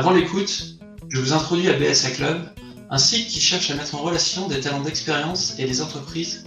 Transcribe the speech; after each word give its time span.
Avant 0.00 0.12
l'écoute, 0.12 0.78
je 1.10 1.20
vous 1.20 1.34
introduis 1.34 1.68
à 1.68 1.74
BSA 1.74 2.12
Club, 2.12 2.48
un 2.88 2.96
site 2.96 3.28
qui 3.28 3.38
cherche 3.38 3.70
à 3.70 3.74
mettre 3.74 3.94
en 3.94 3.98
relation 3.98 4.48
des 4.48 4.58
talents 4.58 4.80
d'expérience 4.80 5.58
et 5.58 5.66
des 5.66 5.82
entreprises, 5.82 6.46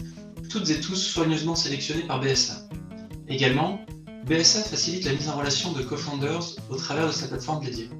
toutes 0.49 0.71
et 0.71 0.79
tous 0.81 0.95
soigneusement 0.95 1.53
sélectionnés 1.53 2.01
par 2.01 2.19
BSA. 2.19 2.67
Également, 3.27 3.79
BSA 4.25 4.63
facilite 4.63 5.05
la 5.05 5.11
mise 5.11 5.29
en 5.29 5.37
relation 5.37 5.71
de 5.71 5.83
co-founders 5.83 6.55
au 6.71 6.75
travers 6.77 7.05
de 7.05 7.11
sa 7.11 7.27
plateforme 7.27 7.63
dédiée. 7.63 7.91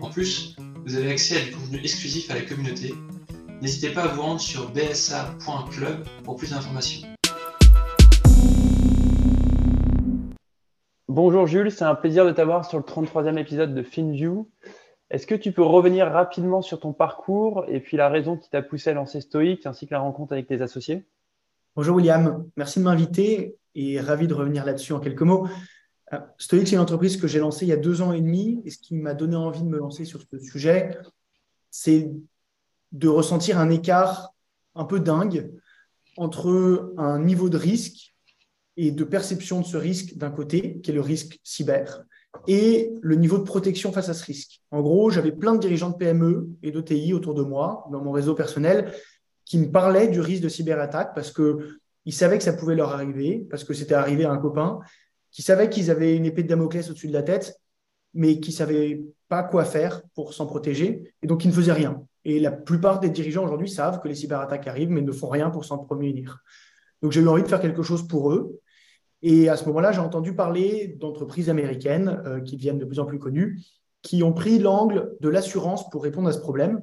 En 0.00 0.10
plus, 0.10 0.56
vous 0.84 0.96
avez 0.96 1.12
accès 1.12 1.40
à 1.40 1.44
du 1.44 1.52
contenu 1.52 1.78
exclusif 1.78 2.28
à 2.32 2.34
la 2.34 2.40
communauté. 2.40 2.92
N'hésitez 3.60 3.90
pas 3.90 4.02
à 4.02 4.08
vous 4.08 4.22
rendre 4.22 4.40
sur 4.40 4.68
bsa.club 4.72 6.04
pour 6.24 6.34
plus 6.34 6.50
d'informations. 6.50 7.06
Bonjour 11.14 11.46
Jules, 11.46 11.70
c'est 11.70 11.84
un 11.84 11.94
plaisir 11.94 12.24
de 12.24 12.32
t'avoir 12.32 12.64
sur 12.64 12.78
le 12.78 12.84
33e 12.84 13.36
épisode 13.36 13.74
de 13.74 13.82
FinView. 13.82 14.48
Est-ce 15.12 15.26
que 15.26 15.34
tu 15.34 15.52
peux 15.52 15.62
revenir 15.62 16.10
rapidement 16.10 16.62
sur 16.62 16.80
ton 16.80 16.94
parcours 16.94 17.66
et 17.68 17.80
puis 17.80 17.98
la 17.98 18.08
raison 18.08 18.38
qui 18.38 18.48
t'a 18.48 18.62
poussé 18.62 18.88
à 18.88 18.94
lancer 18.94 19.20
Stoic 19.20 19.66
ainsi 19.66 19.86
que 19.86 19.92
la 19.92 20.00
rencontre 20.00 20.32
avec 20.32 20.46
tes 20.46 20.62
associés? 20.62 21.04
Bonjour 21.76 21.96
William, 21.96 22.48
merci 22.56 22.78
de 22.78 22.84
m'inviter 22.84 23.58
et 23.74 24.00
ravi 24.00 24.26
de 24.26 24.32
revenir 24.32 24.64
là-dessus 24.64 24.94
en 24.94 25.00
quelques 25.00 25.20
mots. 25.20 25.46
Euh, 26.14 26.20
Stoic, 26.38 26.66
c'est 26.66 26.76
une 26.76 26.80
entreprise 26.80 27.18
que 27.18 27.28
j'ai 27.28 27.40
lancée 27.40 27.66
il 27.66 27.68
y 27.68 27.72
a 27.72 27.76
deux 27.76 28.00
ans 28.00 28.14
et 28.14 28.22
demi 28.22 28.62
et 28.64 28.70
ce 28.70 28.78
qui 28.78 28.94
m'a 28.94 29.12
donné 29.12 29.36
envie 29.36 29.60
de 29.60 29.68
me 29.68 29.76
lancer 29.76 30.06
sur 30.06 30.22
ce 30.22 30.38
sujet, 30.38 30.96
c'est 31.70 32.10
de 32.92 33.08
ressentir 33.08 33.58
un 33.58 33.68
écart 33.68 34.32
un 34.74 34.86
peu 34.86 34.98
dingue 34.98 35.52
entre 36.16 36.94
un 36.96 37.18
niveau 37.18 37.50
de 37.50 37.58
risque 37.58 38.14
et 38.78 38.92
de 38.92 39.04
perception 39.04 39.60
de 39.60 39.66
ce 39.66 39.76
risque 39.76 40.16
d'un 40.16 40.30
côté, 40.30 40.80
qui 40.80 40.90
est 40.90 40.94
le 40.94 41.02
risque 41.02 41.38
cyber, 41.44 42.02
et 42.48 42.92
le 43.02 43.14
niveau 43.16 43.38
de 43.38 43.44
protection 43.44 43.92
face 43.92 44.08
à 44.08 44.14
ce 44.14 44.24
risque. 44.24 44.62
En 44.70 44.80
gros, 44.80 45.10
j'avais 45.10 45.32
plein 45.32 45.54
de 45.54 45.60
dirigeants 45.60 45.90
de 45.90 45.96
PME 45.96 46.48
et 46.62 46.70
d'OTI 46.70 47.12
autour 47.14 47.34
de 47.34 47.42
moi, 47.42 47.86
dans 47.92 48.02
mon 48.02 48.10
réseau 48.10 48.34
personnel, 48.34 48.92
qui 49.44 49.58
me 49.58 49.70
parlaient 49.70 50.08
du 50.08 50.20
risque 50.20 50.42
de 50.42 50.48
cyberattaque 50.48 51.14
parce 51.14 51.32
qu'ils 51.32 52.14
savaient 52.14 52.38
que 52.38 52.44
ça 52.44 52.52
pouvait 52.52 52.74
leur 52.74 52.92
arriver, 52.92 53.46
parce 53.50 53.64
que 53.64 53.74
c'était 53.74 53.94
arrivé 53.94 54.24
à 54.24 54.32
un 54.32 54.38
copain, 54.38 54.80
qui 55.30 55.42
savaient 55.42 55.68
qu'ils 55.68 55.90
avaient 55.90 56.16
une 56.16 56.26
épée 56.26 56.42
de 56.42 56.48
Damoclès 56.48 56.88
au-dessus 56.90 57.08
de 57.08 57.12
la 57.12 57.22
tête, 57.22 57.60
mais 58.14 58.40
qui 58.40 58.50
ne 58.50 58.56
savaient 58.56 59.02
pas 59.28 59.42
quoi 59.42 59.64
faire 59.64 60.02
pour 60.14 60.34
s'en 60.34 60.46
protéger, 60.46 61.14
et 61.22 61.26
donc 61.26 61.44
ils 61.44 61.48
ne 61.48 61.54
faisaient 61.54 61.72
rien. 61.72 62.02
Et 62.24 62.38
la 62.38 62.52
plupart 62.52 63.00
des 63.00 63.10
dirigeants 63.10 63.44
aujourd'hui 63.44 63.68
savent 63.68 64.00
que 64.00 64.08
les 64.08 64.14
cyberattaques 64.14 64.66
arrivent, 64.68 64.90
mais 64.90 65.02
ne 65.02 65.12
font 65.12 65.28
rien 65.28 65.50
pour 65.50 65.64
s'en 65.64 65.78
prémunir. 65.78 66.38
Donc 67.00 67.12
j'ai 67.12 67.20
eu 67.20 67.28
envie 67.28 67.42
de 67.42 67.48
faire 67.48 67.60
quelque 67.60 67.82
chose 67.82 68.06
pour 68.06 68.32
eux. 68.32 68.60
Et 69.22 69.48
à 69.48 69.56
ce 69.56 69.64
moment-là, 69.66 69.92
j'ai 69.92 70.00
entendu 70.00 70.34
parler 70.34 70.96
d'entreprises 70.98 71.48
américaines 71.48 72.20
euh, 72.26 72.40
qui 72.40 72.56
deviennent 72.56 72.78
de 72.78 72.84
plus 72.84 72.98
en 72.98 73.06
plus 73.06 73.18
connues, 73.18 73.60
qui 74.02 74.22
ont 74.22 74.32
pris 74.32 74.58
l'angle 74.58 75.16
de 75.20 75.28
l'assurance 75.28 75.88
pour 75.90 76.02
répondre 76.02 76.28
à 76.28 76.32
ce 76.32 76.40
problème, 76.40 76.82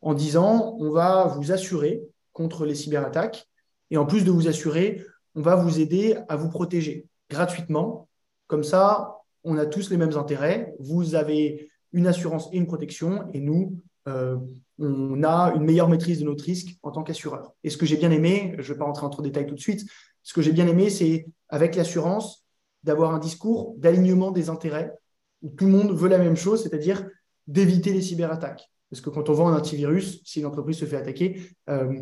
en 0.00 0.14
disant 0.14 0.76
on 0.80 0.90
va 0.90 1.26
vous 1.26 1.52
assurer 1.52 2.02
contre 2.32 2.64
les 2.64 2.74
cyberattaques, 2.74 3.48
et 3.90 3.98
en 3.98 4.06
plus 4.06 4.24
de 4.24 4.30
vous 4.30 4.48
assurer, 4.48 5.02
on 5.34 5.42
va 5.42 5.54
vous 5.54 5.80
aider 5.80 6.16
à 6.28 6.36
vous 6.36 6.48
protéger 6.48 7.06
gratuitement. 7.30 8.08
Comme 8.46 8.64
ça, 8.64 9.18
on 9.44 9.58
a 9.58 9.66
tous 9.66 9.90
les 9.90 9.96
mêmes 9.96 10.16
intérêts. 10.16 10.74
Vous 10.78 11.14
avez 11.14 11.70
une 11.92 12.06
assurance 12.06 12.48
et 12.52 12.56
une 12.56 12.66
protection, 12.66 13.28
et 13.32 13.40
nous, 13.40 13.78
euh, 14.08 14.36
on 14.78 15.22
a 15.22 15.52
une 15.54 15.64
meilleure 15.64 15.88
maîtrise 15.88 16.20
de 16.20 16.24
notre 16.24 16.44
risque 16.44 16.76
en 16.82 16.90
tant 16.90 17.02
qu'assureur. 17.02 17.52
Et 17.64 17.70
ce 17.70 17.76
que 17.76 17.86
j'ai 17.86 17.96
bien 17.96 18.10
aimé, 18.10 18.54
je 18.58 18.68
ne 18.68 18.74
vais 18.74 18.78
pas 18.78 18.84
rentrer 18.84 19.06
en 19.06 19.10
trop 19.10 19.22
de 19.22 19.28
détails 19.28 19.46
tout 19.46 19.54
de 19.54 19.60
suite, 19.60 19.88
ce 20.26 20.34
que 20.34 20.42
j'ai 20.42 20.50
bien 20.50 20.66
aimé, 20.66 20.90
c'est 20.90 21.28
avec 21.48 21.76
l'assurance 21.76 22.44
d'avoir 22.82 23.14
un 23.14 23.20
discours 23.20 23.76
d'alignement 23.78 24.32
des 24.32 24.50
intérêts 24.50 24.92
où 25.40 25.50
tout 25.50 25.66
le 25.66 25.70
monde 25.70 25.92
veut 25.92 26.08
la 26.08 26.18
même 26.18 26.36
chose, 26.36 26.64
c'est-à-dire 26.64 27.06
d'éviter 27.46 27.92
les 27.92 28.02
cyberattaques. 28.02 28.68
Parce 28.90 29.00
que 29.00 29.08
quand 29.08 29.28
on 29.28 29.34
vend 29.34 29.48
un 29.50 29.56
antivirus, 29.56 30.20
si 30.24 30.40
une 30.40 30.46
entreprise 30.46 30.78
se 30.78 30.84
fait 30.84 30.96
attaquer, 30.96 31.40
euh, 31.70 32.00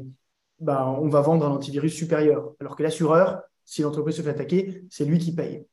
ben, 0.58 0.96
on 1.02 1.10
va 1.10 1.20
vendre 1.20 1.44
un 1.44 1.50
antivirus 1.50 1.92
supérieur. 1.92 2.54
Alors 2.60 2.76
que 2.76 2.82
l'assureur, 2.82 3.42
si 3.66 3.82
l'entreprise 3.82 4.16
se 4.16 4.22
fait 4.22 4.30
attaquer, 4.30 4.84
c'est 4.88 5.04
lui 5.04 5.18
qui 5.18 5.34
paye. 5.34 5.66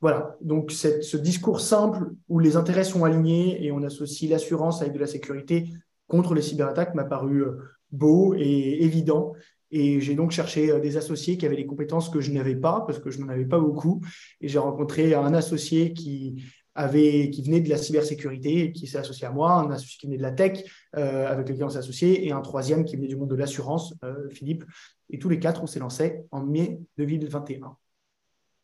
Voilà, 0.00 0.36
donc 0.40 0.72
ce 0.72 1.16
discours 1.16 1.60
simple 1.60 2.10
où 2.28 2.40
les 2.40 2.56
intérêts 2.56 2.82
sont 2.82 3.04
alignés 3.04 3.64
et 3.64 3.70
on 3.70 3.84
associe 3.84 4.28
l'assurance 4.28 4.82
avec 4.82 4.92
de 4.92 4.98
la 4.98 5.06
sécurité 5.06 5.72
contre 6.08 6.34
les 6.34 6.42
cyberattaques 6.42 6.96
m'a 6.96 7.04
paru 7.04 7.44
euh, 7.44 7.58
beau 7.92 8.34
et 8.34 8.82
évident. 8.82 9.34
Et 9.72 10.00
j'ai 10.00 10.14
donc 10.14 10.30
cherché 10.30 10.70
euh, 10.70 10.78
des 10.78 10.98
associés 10.98 11.38
qui 11.38 11.46
avaient 11.46 11.56
des 11.56 11.66
compétences 11.66 12.10
que 12.10 12.20
je 12.20 12.30
n'avais 12.30 12.54
pas, 12.54 12.84
parce 12.86 12.98
que 12.98 13.10
je 13.10 13.20
n'en 13.20 13.28
avais 13.28 13.46
pas 13.46 13.58
beaucoup. 13.58 14.02
Et 14.42 14.48
j'ai 14.48 14.58
rencontré 14.58 15.14
un 15.14 15.32
associé 15.32 15.94
qui, 15.94 16.44
venait 16.76 17.60
de 17.60 17.68
la 17.70 17.78
cybersécurité 17.78 18.72
qui 18.72 18.86
s'est 18.86 18.98
associé 18.98 19.26
à 19.26 19.30
moi, 19.30 19.54
un 19.54 19.70
associé 19.70 19.98
qui 19.98 20.06
venait 20.06 20.18
de 20.18 20.22
la 20.22 20.30
tech, 20.30 20.62
euh, 20.96 21.26
avec 21.26 21.48
lequel 21.48 21.64
on 21.64 21.70
s'est 21.70 21.78
associé, 21.78 22.26
et 22.26 22.32
un 22.32 22.42
troisième 22.42 22.84
qui 22.84 22.96
venait 22.96 23.08
du 23.08 23.16
monde 23.16 23.30
de 23.30 23.34
l'assurance, 23.34 23.94
euh, 24.04 24.28
Philippe. 24.28 24.64
Et 25.08 25.18
tous 25.18 25.30
les 25.30 25.38
quatre, 25.38 25.62
on 25.62 25.66
s'est 25.66 25.80
lancés 25.80 26.22
en 26.30 26.42
mai 26.42 26.78
2021. 26.98 27.76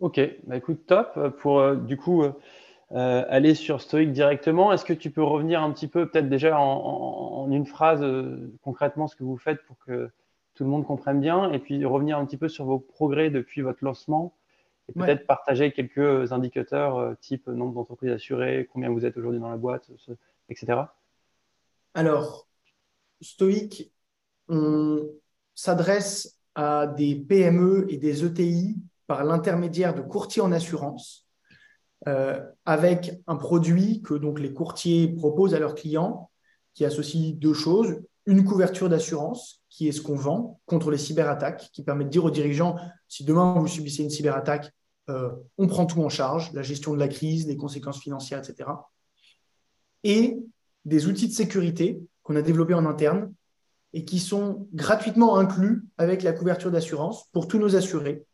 Ok, 0.00 0.20
bah 0.46 0.56
écoute, 0.56 0.86
top. 0.86 1.36
Pour 1.40 1.74
du 1.74 1.96
coup 1.96 2.22
aller 2.90 3.54
sur 3.54 3.80
Stoic 3.80 4.12
directement, 4.12 4.72
est-ce 4.72 4.84
que 4.84 4.92
tu 4.92 5.10
peux 5.10 5.24
revenir 5.24 5.60
un 5.60 5.72
petit 5.72 5.88
peu, 5.88 6.08
peut-être 6.08 6.28
déjà 6.28 6.58
en 6.58 7.50
une 7.50 7.66
phrase, 7.66 8.06
concrètement 8.62 9.08
ce 9.08 9.16
que 9.16 9.24
vous 9.24 9.36
faites 9.36 9.60
pour 9.66 9.76
que 9.80 10.08
tout 10.58 10.64
le 10.64 10.70
monde 10.70 10.84
comprenne 10.84 11.20
bien, 11.20 11.52
et 11.52 11.60
puis 11.60 11.84
revenir 11.84 12.18
un 12.18 12.26
petit 12.26 12.36
peu 12.36 12.48
sur 12.48 12.64
vos 12.64 12.80
progrès 12.80 13.30
depuis 13.30 13.62
votre 13.62 13.84
lancement, 13.84 14.34
et 14.88 14.92
peut-être 14.92 15.24
partager 15.24 15.70
quelques 15.70 16.32
indicateurs 16.32 16.98
euh, 16.98 17.14
type 17.20 17.46
nombre 17.46 17.74
d'entreprises 17.74 18.10
assurées, 18.10 18.68
combien 18.72 18.90
vous 18.90 19.06
êtes 19.06 19.16
aujourd'hui 19.16 19.38
dans 19.38 19.50
la 19.50 19.56
boîte, 19.56 19.88
etc. 20.48 20.80
Alors, 21.94 22.48
Stoic, 23.20 23.92
on 24.48 25.08
s'adresse 25.54 26.40
à 26.56 26.88
des 26.88 27.14
PME 27.14 27.86
et 27.88 27.96
des 27.96 28.24
ETI 28.24 28.78
par 29.06 29.22
l'intermédiaire 29.22 29.94
de 29.94 30.00
courtiers 30.00 30.42
en 30.42 30.50
assurance, 30.50 31.28
euh, 32.08 32.44
avec 32.64 33.12
un 33.28 33.36
produit 33.36 34.02
que 34.02 34.14
donc 34.14 34.40
les 34.40 34.52
courtiers 34.52 35.06
proposent 35.06 35.54
à 35.54 35.60
leurs 35.60 35.76
clients, 35.76 36.32
qui 36.74 36.84
associe 36.84 37.36
deux 37.36 37.54
choses. 37.54 38.00
Une 38.26 38.44
couverture 38.44 38.88
d'assurance, 38.88 39.57
qui 39.68 39.88
est 39.88 39.92
ce 39.92 40.00
qu'on 40.00 40.16
vend 40.16 40.60
contre 40.66 40.90
les 40.90 40.98
cyberattaques, 40.98 41.70
qui 41.72 41.82
permet 41.82 42.04
de 42.04 42.10
dire 42.10 42.24
aux 42.24 42.30
dirigeants, 42.30 42.76
si 43.06 43.24
demain 43.24 43.54
vous 43.58 43.66
subissez 43.66 44.02
une 44.02 44.10
cyberattaque, 44.10 44.72
euh, 45.10 45.30
on 45.56 45.66
prend 45.66 45.86
tout 45.86 46.02
en 46.02 46.08
charge, 46.08 46.52
la 46.52 46.62
gestion 46.62 46.94
de 46.94 46.98
la 46.98 47.08
crise, 47.08 47.46
les 47.46 47.56
conséquences 47.56 48.00
financières, 48.00 48.38
etc. 48.38 48.70
Et 50.04 50.38
des 50.84 51.06
outils 51.06 51.28
de 51.28 51.32
sécurité 51.32 52.00
qu'on 52.22 52.36
a 52.36 52.42
développés 52.42 52.74
en 52.74 52.86
interne 52.86 53.32
et 53.92 54.04
qui 54.04 54.18
sont 54.18 54.68
gratuitement 54.74 55.38
inclus 55.38 55.84
avec 55.96 56.22
la 56.22 56.32
couverture 56.32 56.70
d'assurance 56.70 57.28
pour 57.32 57.48
tous 57.48 57.58
nos 57.58 57.76
assurés. 57.76 58.24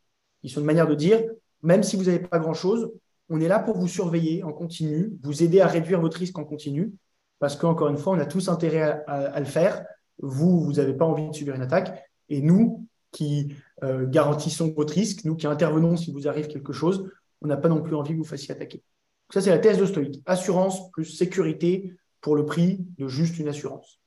Ils 0.43 0.49
sont 0.49 0.59
une 0.59 0.65
manière 0.65 0.87
de 0.87 0.95
dire, 0.95 1.23
même 1.61 1.83
si 1.83 1.95
vous 1.95 2.03
n'avez 2.03 2.19
pas 2.19 2.39
grand-chose, 2.39 2.91
on 3.29 3.41
est 3.41 3.47
là 3.47 3.59
pour 3.59 3.77
vous 3.77 3.87
surveiller 3.87 4.43
en 4.43 4.51
continu, 4.51 5.13
vous 5.23 5.43
aider 5.43 5.61
à 5.61 5.67
réduire 5.67 5.99
votre 5.99 6.17
risque 6.17 6.37
en 6.37 6.43
continu 6.43 6.93
parce 7.39 7.55
qu'encore 7.55 7.89
une 7.89 7.97
fois, 7.97 8.13
on 8.13 8.19
a 8.19 8.25
tous 8.25 8.49
intérêt 8.49 9.03
à, 9.07 9.39
le 9.39 9.45
faire. 9.45 9.85
Vous, 10.19 10.61
vous 10.61 10.73
n'avez 10.73 10.93
pas 10.93 11.05
envie 11.05 11.27
de 11.27 11.33
subir 11.33 11.55
une 11.55 11.61
attaque. 11.61 12.03
Et 12.29 12.41
nous, 12.41 12.87
qui 13.11 13.55
euh, 13.83 14.05
garantissons 14.07 14.73
votre 14.75 14.93
risque, 14.93 15.23
nous 15.23 15.35
qui 15.35 15.47
intervenons 15.47 15.95
si 15.95 16.11
vous 16.11 16.27
arrive 16.27 16.47
quelque 16.47 16.73
chose, 16.73 17.09
on 17.41 17.47
n'a 17.47 17.57
pas 17.57 17.69
non 17.69 17.81
plus 17.81 17.95
envie 17.95 18.11
que 18.11 18.17
vous 18.17 18.25
fassiez 18.25 18.53
attaquer. 18.53 18.83
ça, 19.31 19.41
c'est 19.41 19.51
la 19.51 19.59
thèse 19.59 19.77
de 19.77 19.85
Stoic. 19.85 20.21
Assurance 20.25 20.91
plus 20.91 21.05
sécurité 21.05 21.93
pour 22.19 22.35
le 22.35 22.45
prix 22.45 22.85
de 22.97 23.07
juste 23.07 23.39
une 23.39 23.47
assurance. 23.47 24.01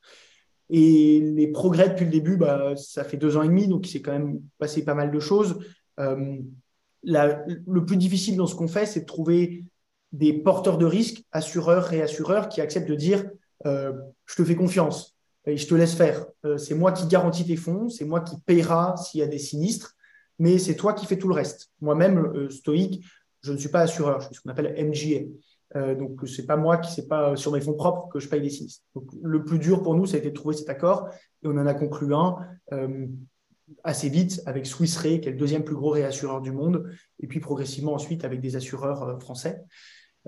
Et 0.71 1.21
les 1.21 1.49
progrès 1.49 1.89
depuis 1.89 2.05
le 2.05 2.11
début, 2.11 2.37
bah, 2.37 2.77
ça 2.77 3.03
fait 3.03 3.17
deux 3.17 3.39
ans 3.39 3.43
et 3.43 3.49
demi, 3.49 3.67
donc 3.67 3.87
il 3.87 3.91
s'est 3.91 4.03
quand 4.03 4.13
même 4.13 4.41
passé 4.59 4.85
pas 4.85 4.95
mal 4.95 5.11
de 5.11 5.21
choses. 5.21 5.59
Euh, 5.99 6.37
le 7.03 7.85
plus 7.87 7.97
difficile 7.97 8.37
dans 8.37 8.47
ce 8.47 8.55
qu'on 8.55 8.69
fait, 8.69 8.85
c'est 8.85 9.01
de 9.01 9.07
trouver 9.07 9.65
des 10.13 10.35
porteurs 10.35 10.77
de 10.77 10.85
risques, 10.85 11.25
assureurs, 11.33 11.85
réassureurs, 11.85 12.49
qui 12.49 12.61
acceptent 12.61 12.89
de 12.89 12.95
dire 12.95 13.25
euh, 13.67 13.93
je 14.27 14.37
te 14.37 14.45
fais 14.45 14.57
confiance 14.57 15.18
je 15.47 15.67
te 15.67 15.75
laisse 15.75 15.95
faire. 15.95 16.27
Euh, 16.45 16.59
c'est 16.59 16.75
moi 16.75 16.93
qui 16.93 17.07
garantis 17.07 17.47
tes 17.47 17.57
fonds, 17.57 17.89
c'est 17.89 18.05
moi 18.05 18.21
qui 18.21 18.37
payera 18.41 18.97
s'il 18.97 19.21
y 19.21 19.23
a 19.23 19.27
des 19.27 19.39
sinistres, 19.39 19.95
mais 20.39 20.59
c'est 20.59 20.75
toi 20.75 20.93
qui 20.93 21.07
fais 21.07 21.17
tout 21.17 21.29
le 21.29 21.35
reste. 21.35 21.71
Moi-même, 21.81 22.19
euh, 22.19 22.51
stoïque, 22.51 23.05
je 23.43 23.53
ne 23.53 23.59
suis 23.59 23.69
pas 23.69 23.81
assureur, 23.81 24.21
je 24.21 24.27
suis 24.27 24.35
ce 24.37 24.41
qu'on 24.41 24.51
appelle 24.51 24.75
MGA. 24.77 25.95
donc, 25.95 26.27
c'est 26.27 26.47
pas 26.47 26.57
moi 26.57 26.79
qui, 26.79 26.93
c'est 26.93 27.07
pas 27.07 27.37
sur 27.37 27.53
mes 27.53 27.61
fonds 27.61 27.75
propres 27.75 28.09
que 28.09 28.19
je 28.19 28.29
paye 28.29 28.41
des 28.41 28.51
sinistres. 28.51 28.85
Donc, 28.95 29.05
le 29.23 29.45
plus 29.45 29.59
dur 29.59 29.83
pour 29.83 29.95
nous, 29.95 30.07
ça 30.07 30.17
a 30.17 30.19
été 30.19 30.31
de 30.31 30.35
trouver 30.35 30.57
cet 30.57 30.69
accord 30.69 31.09
et 31.43 31.47
on 31.47 31.57
en 31.57 31.67
a 31.67 31.75
conclu 31.75 32.13
un 32.15 32.37
assez 33.85 34.09
vite 34.09 34.43
avec 34.47 34.67
Swiss 34.67 34.97
Re, 34.97 35.21
qui 35.21 35.29
est 35.29 35.33
le 35.33 35.37
deuxième 35.37 35.65
plus 35.65 35.75
gros 35.75 35.91
réassureur 35.91 36.41
du 36.41 36.53
monde, 36.53 36.91
et 37.21 37.27
puis 37.27 37.41
progressivement 37.41 37.95
ensuite 37.95 38.25
avec 38.25 38.41
des 38.41 38.57
assureurs 38.57 39.21
français. 39.21 39.63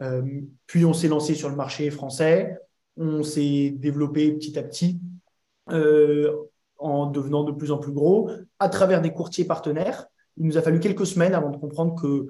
Euh, 0.03 0.23
puis 0.67 0.85
on 0.85 0.93
s'est 0.93 1.09
lancé 1.09 1.35
sur 1.35 1.49
le 1.49 1.57
marché 1.57 1.91
français, 1.91 2.57
on 3.01 3.23
s'est 3.23 3.71
développé 3.71 4.31
petit 4.33 4.59
à 4.59 4.63
petit 4.63 5.01
euh, 5.71 6.37
en 6.79 7.07
devenant 7.07 7.45
de 7.45 7.53
plus 7.53 7.73
en 7.73 7.79
plus 7.79 7.93
gros 7.93 8.31
à 8.59 8.69
travers 8.69 9.01
des 9.01 9.13
courtiers 9.13 9.47
partenaires. 9.47 10.07
Il 10.37 10.47
nous 10.47 10.59
a 10.59 10.63
fallu 10.63 10.81
quelques 10.81 11.07
semaines 11.07 11.35
avant 11.35 11.51
de 11.51 11.57
comprendre 11.57 12.01
que 12.01 12.07
euh, 12.07 12.27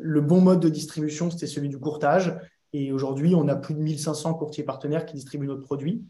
le 0.00 0.20
bon 0.20 0.40
mode 0.40 0.60
de 0.60 0.68
distribution, 0.68 1.30
c'était 1.30 1.48
celui 1.48 1.68
du 1.68 1.78
courtage 1.78 2.38
Et 2.72 2.92
aujourd'hui, 2.92 3.34
on 3.34 3.48
a 3.48 3.56
plus 3.56 3.74
de 3.74 3.80
1500 3.80 4.34
courtiers 4.34 4.62
partenaires 4.62 5.06
qui 5.06 5.14
distribuent 5.14 5.48
notre 5.48 5.62
produit. 5.62 6.04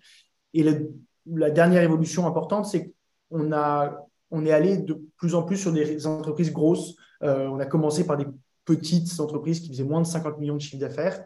Et 0.53 0.63
la 1.27 1.51
dernière 1.51 1.83
évolution 1.83 2.27
importante, 2.27 2.67
c'est 2.67 2.93
qu'on 3.31 3.51
on 4.31 4.47
est 4.47 4.53
allé 4.53 4.77
de 4.77 5.03
plus 5.17 5.35
en 5.35 5.43
plus 5.43 5.57
sur 5.57 5.73
des 5.73 6.07
entreprises 6.07 6.53
grosses. 6.53 6.95
Euh, 7.23 7.47
on 7.49 7.59
a 7.59 7.67
commencé 7.67 8.07
par 8.07 8.19
des 8.19 8.27
petites 8.67 9.19
entreprises 9.21 9.61
qui 9.61 9.69
faisaient 9.69 9.85
moins 9.85 10.03
de 10.03 10.07
50 10.07 10.39
millions 10.39 10.57
de 10.57 10.61
chiffre 10.61 10.81
d'affaires. 10.81 11.25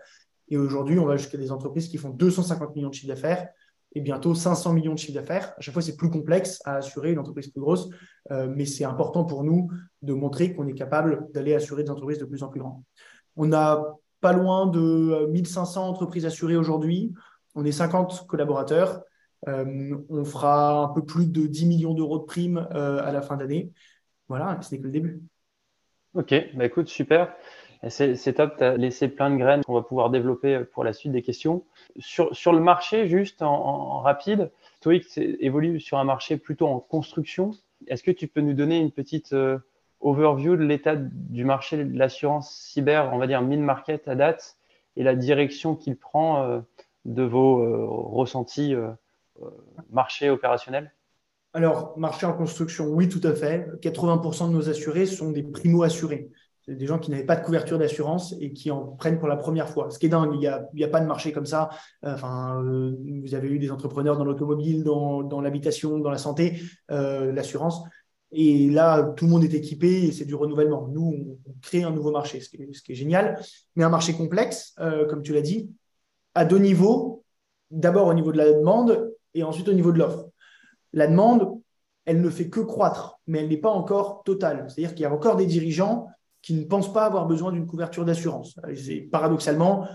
Et 0.48 0.56
aujourd'hui, 0.56 0.98
on 0.98 1.06
va 1.06 1.16
jusqu'à 1.16 1.38
des 1.38 1.50
entreprises 1.50 1.88
qui 1.88 1.98
font 1.98 2.10
250 2.10 2.74
millions 2.76 2.88
de 2.88 2.94
chiffre 2.94 3.08
d'affaires 3.08 3.48
et 3.94 4.00
bientôt 4.00 4.34
500 4.34 4.74
millions 4.74 4.94
de 4.94 4.98
chiffre 4.98 5.14
d'affaires. 5.14 5.54
À 5.56 5.60
chaque 5.60 5.72
fois, 5.72 5.82
c'est 5.82 5.96
plus 5.96 6.10
complexe 6.10 6.60
à 6.64 6.76
assurer 6.76 7.12
une 7.12 7.18
entreprise 7.18 7.48
plus 7.48 7.60
grosse, 7.60 7.88
euh, 8.30 8.46
mais 8.54 8.66
c'est 8.66 8.84
important 8.84 9.24
pour 9.24 9.42
nous 9.42 9.70
de 10.02 10.12
montrer 10.12 10.54
qu'on 10.54 10.66
est 10.66 10.74
capable 10.74 11.28
d'aller 11.32 11.54
assurer 11.54 11.82
des 11.82 11.90
entreprises 11.90 12.18
de 12.18 12.26
plus 12.26 12.42
en 12.42 12.48
plus 12.48 12.60
grandes. 12.60 12.82
On 13.36 13.52
a 13.52 13.96
pas 14.20 14.32
loin 14.32 14.66
de 14.66 15.26
1500 15.30 15.88
entreprises 15.88 16.26
assurées 16.26 16.56
aujourd'hui. 16.56 17.14
On 17.54 17.64
est 17.64 17.72
50 17.72 18.26
collaborateurs. 18.26 19.02
Euh, 19.48 19.96
on 20.08 20.24
fera 20.24 20.84
un 20.84 20.88
peu 20.88 21.04
plus 21.04 21.26
de 21.26 21.46
10 21.46 21.66
millions 21.66 21.94
d'euros 21.94 22.18
de 22.18 22.24
primes 22.24 22.68
euh, 22.74 23.02
à 23.02 23.12
la 23.12 23.22
fin 23.22 23.36
d'année. 23.36 23.72
Voilà, 24.28 24.60
ce 24.62 24.74
n'est 24.74 24.80
que 24.80 24.86
le 24.86 24.92
début. 24.92 25.22
Ok, 26.14 26.34
bah 26.54 26.64
écoute, 26.64 26.88
super. 26.88 27.34
C'est 27.88 28.34
top, 28.34 28.56
tu 28.56 28.64
as 28.64 28.76
laissé 28.76 29.08
plein 29.08 29.30
de 29.30 29.36
graines 29.36 29.62
qu'on 29.62 29.74
va 29.74 29.82
pouvoir 29.82 30.10
développer 30.10 30.64
pour 30.72 30.84
la 30.84 30.92
suite 30.92 31.12
des 31.12 31.22
questions. 31.22 31.64
Sur, 31.98 32.34
sur 32.34 32.52
le 32.52 32.60
marché, 32.60 33.06
juste 33.08 33.42
en, 33.42 34.00
rapide, 34.00 34.50
Stoic 34.76 35.18
évolue 35.18 35.80
sur 35.80 35.98
un 35.98 36.04
marché 36.04 36.36
plutôt 36.36 36.66
en 36.66 36.80
construction. 36.80 37.52
Est-ce 37.86 38.02
que 38.02 38.10
tu 38.10 38.28
peux 38.28 38.40
nous 38.40 38.54
donner 38.54 38.78
une 38.78 38.90
petite 38.90 39.32
euh, 39.32 39.58
overview 40.00 40.56
de 40.56 40.64
l'état 40.64 40.96
du 40.96 41.44
marché 41.44 41.84
de 41.84 41.98
l'assurance 41.98 42.50
cyber, 42.50 43.10
on 43.12 43.18
va 43.18 43.26
dire 43.26 43.42
mid-market 43.42 44.08
à 44.08 44.14
date, 44.14 44.56
et 44.96 45.02
la 45.02 45.14
direction 45.14 45.76
qu'il 45.76 45.96
prend 45.96 46.62
de 47.04 47.22
vos 47.22 47.86
ressentis 48.10 48.74
marché 49.90 50.30
opérationnel 50.30 50.92
Alors, 51.52 51.96
marché 51.98 52.26
en 52.26 52.32
construction, 52.32 52.86
oui, 52.88 53.08
tout 53.08 53.20
à 53.24 53.34
fait. 53.34 53.68
80% 53.82 54.48
de 54.48 54.52
nos 54.52 54.68
assurés 54.68 55.06
sont 55.06 55.30
des 55.30 55.42
primo-assurés. 55.42 56.30
Des 56.68 56.86
gens 56.86 56.98
qui 56.98 57.12
n'avaient 57.12 57.24
pas 57.24 57.36
de 57.36 57.44
couverture 57.44 57.78
d'assurance 57.78 58.34
et 58.40 58.52
qui 58.52 58.72
en 58.72 58.86
prennent 58.86 59.18
pour 59.18 59.28
la 59.28 59.36
première 59.36 59.68
fois. 59.68 59.88
Ce 59.90 60.00
qui 60.00 60.06
est 60.06 60.08
dingue, 60.08 60.30
il 60.34 60.40
n'y 60.40 60.84
a, 60.84 60.88
pas 60.88 61.00
de 61.00 61.06
marché 61.06 61.30
comme 61.30 61.46
ça. 61.46 61.70
Enfin, 62.02 62.60
euh, 62.64 62.96
vous 63.22 63.34
avez 63.34 63.48
eu 63.48 63.60
des 63.60 63.70
entrepreneurs 63.70 64.16
dans 64.16 64.24
l'automobile, 64.24 64.82
dans, 64.82 65.40
l'habitation, 65.40 65.98
dans 65.98 66.10
la 66.10 66.18
santé, 66.18 66.60
euh, 66.90 67.30
l'assurance. 67.32 67.84
Et 68.32 68.68
là, 68.68 69.14
tout 69.16 69.26
le 69.26 69.30
monde 69.30 69.44
est 69.44 69.54
équipé 69.54 70.06
et 70.06 70.12
c'est 70.12 70.24
du 70.24 70.34
renouvellement. 70.34 70.88
Nous, 70.88 71.38
on, 71.46 71.52
crée 71.62 71.84
un 71.84 71.90
nouveau 71.90 72.10
marché, 72.10 72.40
ce 72.40 72.48
qui 72.48 72.56
est, 72.56 72.72
ce 72.72 72.82
qui 72.82 72.92
est 72.92 72.96
génial. 72.96 73.40
Mais 73.76 73.84
un 73.84 73.88
marché 73.88 74.12
complexe, 74.14 74.74
euh, 74.80 75.06
comme 75.06 75.22
tu 75.22 75.32
l'as 75.32 75.42
dit, 75.42 75.70
à 76.34 76.44
deux 76.44 76.58
niveaux. 76.58 77.24
D'abord 77.70 78.06
au 78.08 78.14
niveau 78.14 78.30
de 78.30 78.38
la 78.38 78.52
demande 78.52 79.12
et 79.34 79.42
ensuite 79.42 79.68
au 79.68 79.72
niveau 79.72 79.92
de 79.92 79.98
l'offre. 79.98 80.26
La 80.92 81.06
demande, 81.06 81.60
elle 82.04 82.20
ne 82.20 82.30
fait 82.30 82.48
que 82.48 82.60
croître, 82.60 83.18
mais 83.26 83.40
elle 83.40 83.48
n'est 83.48 83.56
pas 83.56 83.70
encore 83.70 84.22
totale. 84.24 84.66
C'est-à-dire 84.68 84.94
qu'il 84.94 85.02
y 85.02 85.06
a 85.06 85.12
encore 85.12 85.36
des 85.36 85.46
dirigeants 85.46 86.08
qui 86.46 86.54
ne 86.54 86.62
pensent 86.62 86.92
pas 86.92 87.04
avoir 87.04 87.26
besoin 87.26 87.50
d'une 87.50 87.66
couverture 87.66 88.04
d'assurance. 88.04 88.54
Paradoxalement, 89.10 89.88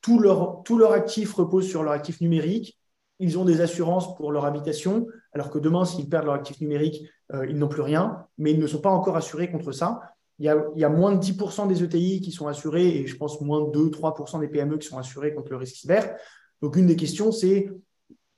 tout 0.00 0.20
leur, 0.20 0.62
tout 0.64 0.80
actif 0.84 1.34
repose 1.34 1.68
sur 1.68 1.82
leur 1.82 1.92
actif 1.92 2.20
numérique. 2.20 2.78
Ils 3.18 3.36
ont 3.40 3.44
des 3.44 3.60
assurances 3.60 4.14
pour 4.14 4.30
leur 4.30 4.44
habitation, 4.44 5.08
alors 5.32 5.50
que 5.50 5.58
demain, 5.58 5.84
s'ils 5.84 6.08
perdent 6.08 6.26
leur 6.26 6.34
actif 6.34 6.60
numérique, 6.60 7.08
euh, 7.34 7.44
ils 7.48 7.58
n'ont 7.58 7.66
plus 7.66 7.82
rien, 7.82 8.24
mais 8.38 8.52
ils 8.52 8.60
ne 8.60 8.68
sont 8.68 8.80
pas 8.80 8.90
encore 8.90 9.16
assurés 9.16 9.50
contre 9.50 9.72
ça. 9.72 10.00
Il 10.38 10.46
y, 10.46 10.48
a, 10.48 10.64
il 10.76 10.80
y 10.80 10.84
a, 10.84 10.88
moins 10.88 11.12
de 11.12 11.18
10% 11.18 11.66
des 11.66 11.82
ETI 11.82 12.20
qui 12.20 12.30
sont 12.30 12.46
assurés 12.46 12.86
et 12.86 13.08
je 13.08 13.16
pense 13.16 13.40
moins 13.40 13.62
de 13.62 13.76
2-3% 13.76 14.38
des 14.38 14.46
PME 14.46 14.78
qui 14.78 14.86
sont 14.86 14.98
assurés 14.98 15.34
contre 15.34 15.50
le 15.50 15.56
risque 15.56 15.74
cyber. 15.74 16.14
Donc, 16.62 16.76
une 16.76 16.86
des 16.86 16.94
questions, 16.94 17.32
c'est 17.32 17.68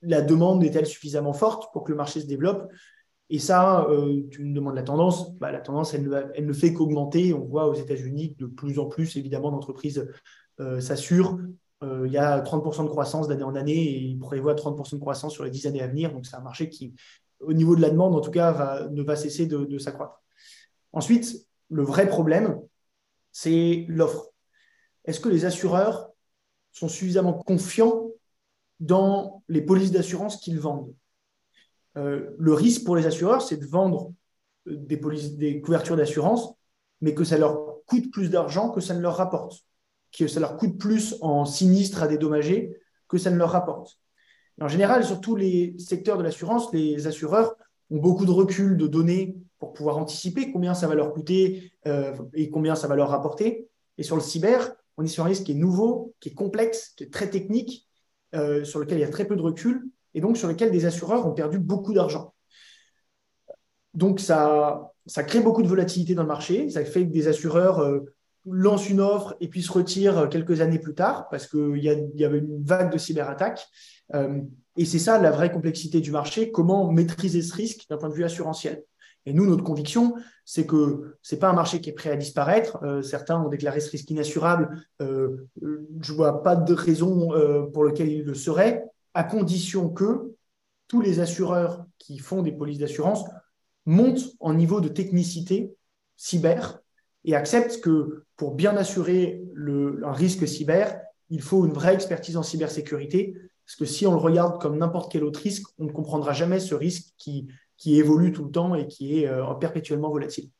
la 0.00 0.22
demande 0.22 0.64
est-elle 0.64 0.86
suffisamment 0.86 1.34
forte 1.34 1.70
pour 1.74 1.84
que 1.84 1.90
le 1.90 1.98
marché 1.98 2.22
se 2.22 2.26
développe? 2.26 2.66
Et 3.30 3.38
ça, 3.38 3.86
euh, 3.90 4.22
tu 4.30 4.42
me 4.44 4.54
demandes 4.54 4.74
la 4.74 4.82
tendance. 4.82 5.34
Bah, 5.34 5.52
la 5.52 5.60
tendance, 5.60 5.92
elle 5.94 6.08
ne, 6.08 6.52
fait 6.52 6.72
qu'augmenter. 6.72 7.34
On 7.34 7.44
voit 7.44 7.68
aux 7.68 7.74
États-Unis 7.74 8.34
que 8.34 8.44
de 8.44 8.46
plus 8.46 8.78
en 8.78 8.86
plus, 8.86 9.16
évidemment, 9.16 9.50
d'entreprises 9.50 10.08
euh, 10.60 10.80
s'assurent. 10.80 11.38
Euh, 11.82 12.04
il 12.06 12.12
y 12.12 12.18
a 12.18 12.40
30% 12.40 12.84
de 12.84 12.88
croissance 12.88 13.28
d'année 13.28 13.42
en 13.42 13.54
année 13.54 13.76
et 13.76 13.98
ils 13.98 14.18
prévoient 14.18 14.54
30% 14.54 14.94
de 14.94 15.00
croissance 15.00 15.34
sur 15.34 15.44
les 15.44 15.50
10 15.50 15.66
années 15.66 15.82
à 15.82 15.86
venir. 15.86 16.12
Donc, 16.12 16.26
c'est 16.26 16.36
un 16.36 16.40
marché 16.40 16.70
qui, 16.70 16.94
au 17.40 17.52
niveau 17.52 17.76
de 17.76 17.82
la 17.82 17.90
demande, 17.90 18.14
en 18.14 18.20
tout 18.20 18.30
cas, 18.30 18.88
ne 18.88 19.02
va 19.02 19.14
cesser 19.14 19.46
de, 19.46 19.64
de 19.64 19.78
s'accroître. 19.78 20.22
Ensuite, 20.92 21.46
le 21.68 21.82
vrai 21.82 22.08
problème, 22.08 22.58
c'est 23.30 23.84
l'offre. 23.88 24.30
Est-ce 25.04 25.20
que 25.20 25.28
les 25.28 25.44
assureurs 25.44 26.10
sont 26.72 26.88
suffisamment 26.88 27.34
confiants 27.34 28.08
dans 28.80 29.42
les 29.48 29.60
polices 29.60 29.92
d'assurance 29.92 30.38
qu'ils 30.38 30.58
vendent? 30.58 30.94
Euh, 31.98 32.30
le 32.38 32.54
risque 32.54 32.84
pour 32.84 32.96
les 32.96 33.06
assureurs, 33.06 33.42
c'est 33.42 33.56
de 33.56 33.66
vendre 33.66 34.12
euh, 34.68 34.76
des, 34.76 35.60
couvertures 35.60 35.96
d'assurance, 35.96 36.54
mais 37.00 37.14
que 37.14 37.24
ça 37.24 37.38
leur 37.38 37.84
coûte 37.86 38.10
plus 38.12 38.30
d'argent 38.30 38.70
que 38.70 38.80
ça 38.80 38.94
ne 38.94 39.00
leur 39.00 39.16
rapporte, 39.16 39.64
que 40.16 40.28
ça 40.28 40.40
leur 40.40 40.56
coûte 40.56 40.78
plus 40.78 41.16
en 41.20 41.44
sinistre 41.44 42.02
à 42.02 42.08
dédommager 42.08 42.76
que 43.08 43.18
ça 43.18 43.30
ne 43.30 43.36
leur 43.36 43.50
rapporte. 43.50 43.98
en 44.60 44.68
général, 44.68 45.04
sur 45.04 45.20
tous 45.20 45.34
les 45.34 45.74
secteurs 45.78 46.18
de 46.18 46.22
l'assurance, 46.22 46.72
les 46.72 47.06
assureurs 47.06 47.56
ont 47.90 47.98
beaucoup 47.98 48.26
de 48.26 48.30
recul 48.30 48.76
de 48.76 48.86
données 48.86 49.36
pour 49.58 49.72
pouvoir 49.72 49.96
anticiper 49.96 50.52
combien 50.52 50.74
ça 50.74 50.86
va 50.86 50.94
leur 50.94 51.12
coûter 51.12 51.72
euh, 51.86 52.14
et 52.34 52.50
combien 52.50 52.74
ça 52.74 52.86
va 52.86 52.94
leur 52.94 53.08
rapporter. 53.08 53.66
Et 53.96 54.02
sur 54.02 54.14
le 54.14 54.22
cyber, 54.22 54.74
on 54.98 55.04
est 55.04 55.08
sur 55.08 55.24
un 55.24 55.28
risque 55.28 55.44
qui 55.44 55.52
est 55.52 55.56
nouveau, 55.56 56.14
qui 56.20 56.28
est 56.28 56.34
complexe, 56.34 56.92
qui 56.96 57.04
est 57.04 57.12
très 57.12 57.30
technique 57.30 57.86
sur 58.62 58.78
lequel 58.78 58.98
il 58.98 59.00
y 59.00 59.04
a 59.04 59.08
très 59.08 59.24
peu 59.24 59.36
de 59.36 59.40
recul 59.40 59.88
et 60.18 60.20
donc 60.20 60.36
sur 60.36 60.48
lequel 60.48 60.72
des 60.72 60.84
assureurs 60.84 61.28
ont 61.28 61.32
perdu 61.32 61.60
beaucoup 61.60 61.94
d'argent. 61.94 62.34
Donc 63.94 64.18
ça, 64.18 64.90
crée 65.28 65.38
beaucoup 65.38 65.62
de 65.62 65.68
volatilité 65.68 66.16
dans 66.16 66.22
le 66.22 66.28
marché. 66.28 66.68
Ça 66.70 66.84
fait 66.84 67.06
que 67.06 67.12
des 67.12 67.28
assureurs 67.28 67.78
euh, 67.78 68.00
lancent 68.44 68.90
une 68.90 69.00
offre 69.00 69.36
et 69.40 69.46
puis 69.46 69.62
se 69.62 69.70
retirent 69.70 70.28
quelques 70.28 70.60
années 70.60 70.80
plus 70.80 70.94
tard 70.94 71.28
parce 71.28 71.46
qu'il 71.46 71.76
y, 71.76 72.18
y, 72.18 72.24
avait 72.24 72.38
une 72.38 72.64
vague 72.64 72.92
de 72.92 72.98
cyberattaques. 72.98 73.64
Euh, 74.14 74.40
et 74.76 74.84
c'est 74.84 74.98
ça 74.98 75.20
la 75.20 75.30
vraie 75.30 75.52
complexité 75.52 76.00
du 76.00 76.10
marché, 76.10 76.50
comment 76.50 76.90
maîtriser 76.90 77.40
ce 77.40 77.54
risque 77.54 77.86
d'un 77.88 77.96
point 77.96 78.08
de 78.08 78.14
vue 78.14 78.24
assurantiel? 78.24 78.82
Et 79.28 79.34
nous, 79.34 79.44
notre 79.44 79.62
conviction, 79.62 80.14
c'est 80.46 80.66
que 80.66 81.18
ce 81.20 81.34
n'est 81.34 81.38
pas 81.38 81.50
un 81.50 81.52
marché 81.52 81.82
qui 81.82 81.90
est 81.90 81.92
prêt 81.92 82.10
à 82.10 82.16
disparaître. 82.16 82.78
Euh, 82.82 83.02
certains 83.02 83.38
ont 83.38 83.50
déclaré 83.50 83.80
ce 83.80 83.90
risque 83.90 84.10
inassurable. 84.10 84.70
Euh, 85.02 85.46
je 85.60 86.12
ne 86.12 86.16
vois 86.16 86.42
pas 86.42 86.56
de 86.56 86.72
raison 86.72 87.34
euh, 87.34 87.66
pour 87.66 87.84
laquelle 87.84 88.08
il 88.08 88.24
le 88.24 88.32
serait, 88.32 88.84
à 89.14 89.24
condition 89.24 89.88
que 89.88 90.34
tous 90.86 91.00
les 91.00 91.20
assureurs 91.20 91.84
qui 91.98 92.18
font 92.18 92.42
des 92.42 92.52
polices 92.52 92.78
d'assurance 92.78 93.24
montent 93.86 94.34
en 94.40 94.54
niveau 94.54 94.80
de 94.80 94.88
technicité 94.88 95.74
cyber 96.16 96.80
et 97.24 97.34
acceptent 97.34 97.80
que 97.80 98.24
pour 98.36 98.54
bien 98.54 98.76
assurer 98.76 99.42
le, 99.52 100.02
un 100.04 100.12
risque 100.12 100.46
cyber, 100.46 101.00
il 101.30 101.42
faut 101.42 101.66
une 101.66 101.72
vraie 101.72 101.94
expertise 101.94 102.36
en 102.36 102.42
cybersécurité. 102.42 103.34
Parce 103.66 103.76
que 103.76 103.84
si 103.84 104.06
on 104.06 104.12
le 104.12 104.18
regarde 104.18 104.60
comme 104.60 104.78
n'importe 104.78 105.12
quel 105.12 105.24
autre 105.24 105.40
risque, 105.40 105.66
on 105.78 105.84
ne 105.84 105.92
comprendra 105.92 106.32
jamais 106.32 106.58
ce 106.58 106.74
risque 106.74 107.12
qui 107.18 107.48
qui 107.78 107.96
évolue 107.98 108.32
tout 108.32 108.44
le 108.44 108.50
temps 108.50 108.74
et 108.74 108.86
qui 108.86 109.22
est 109.22 109.28
euh, 109.28 109.54
perpétuellement 109.54 110.10
volatile. 110.10 110.50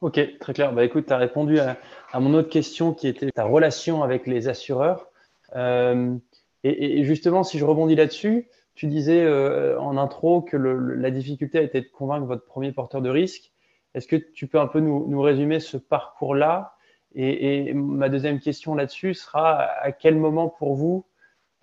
Ok, 0.00 0.20
très 0.38 0.52
clair. 0.52 0.72
Bah, 0.72 0.84
écoute, 0.84 1.06
tu 1.06 1.12
as 1.12 1.18
répondu 1.18 1.58
à, 1.58 1.76
mon 2.14 2.32
autre 2.34 2.48
question 2.48 2.94
qui 2.94 3.08
était 3.08 3.30
ta 3.30 3.44
relation 3.44 4.02
avec 4.02 4.26
les 4.26 4.48
assureurs. 4.48 5.08
Euh, 5.56 6.16
et, 6.62 7.04
justement, 7.04 7.42
si 7.42 7.58
je 7.58 7.64
rebondis 7.64 7.94
là-dessus, 7.94 8.48
tu 8.74 8.86
disais 8.86 9.22
euh, 9.22 9.78
en 9.80 9.96
intro 9.96 10.42
que 10.42 10.56
la 10.56 11.10
difficulté 11.10 11.58
a 11.58 11.62
été 11.62 11.80
de 11.80 11.88
convaincre 11.88 12.26
votre 12.26 12.44
premier 12.44 12.72
porteur 12.72 13.02
de 13.02 13.10
risque. 13.10 13.52
Est-ce 13.94 14.06
que 14.06 14.16
tu 14.16 14.46
peux 14.46 14.60
un 14.60 14.66
peu 14.66 14.80
nous, 14.80 15.20
résumer 15.20 15.60
ce 15.60 15.76
parcours-là? 15.76 16.74
Et, 17.14 17.72
ma 17.74 18.08
deuxième 18.08 18.40
question 18.40 18.74
là-dessus 18.74 19.14
sera 19.14 19.62
à 19.62 19.90
quel 19.90 20.16
moment 20.16 20.48
pour 20.48 20.74
vous 20.74 21.04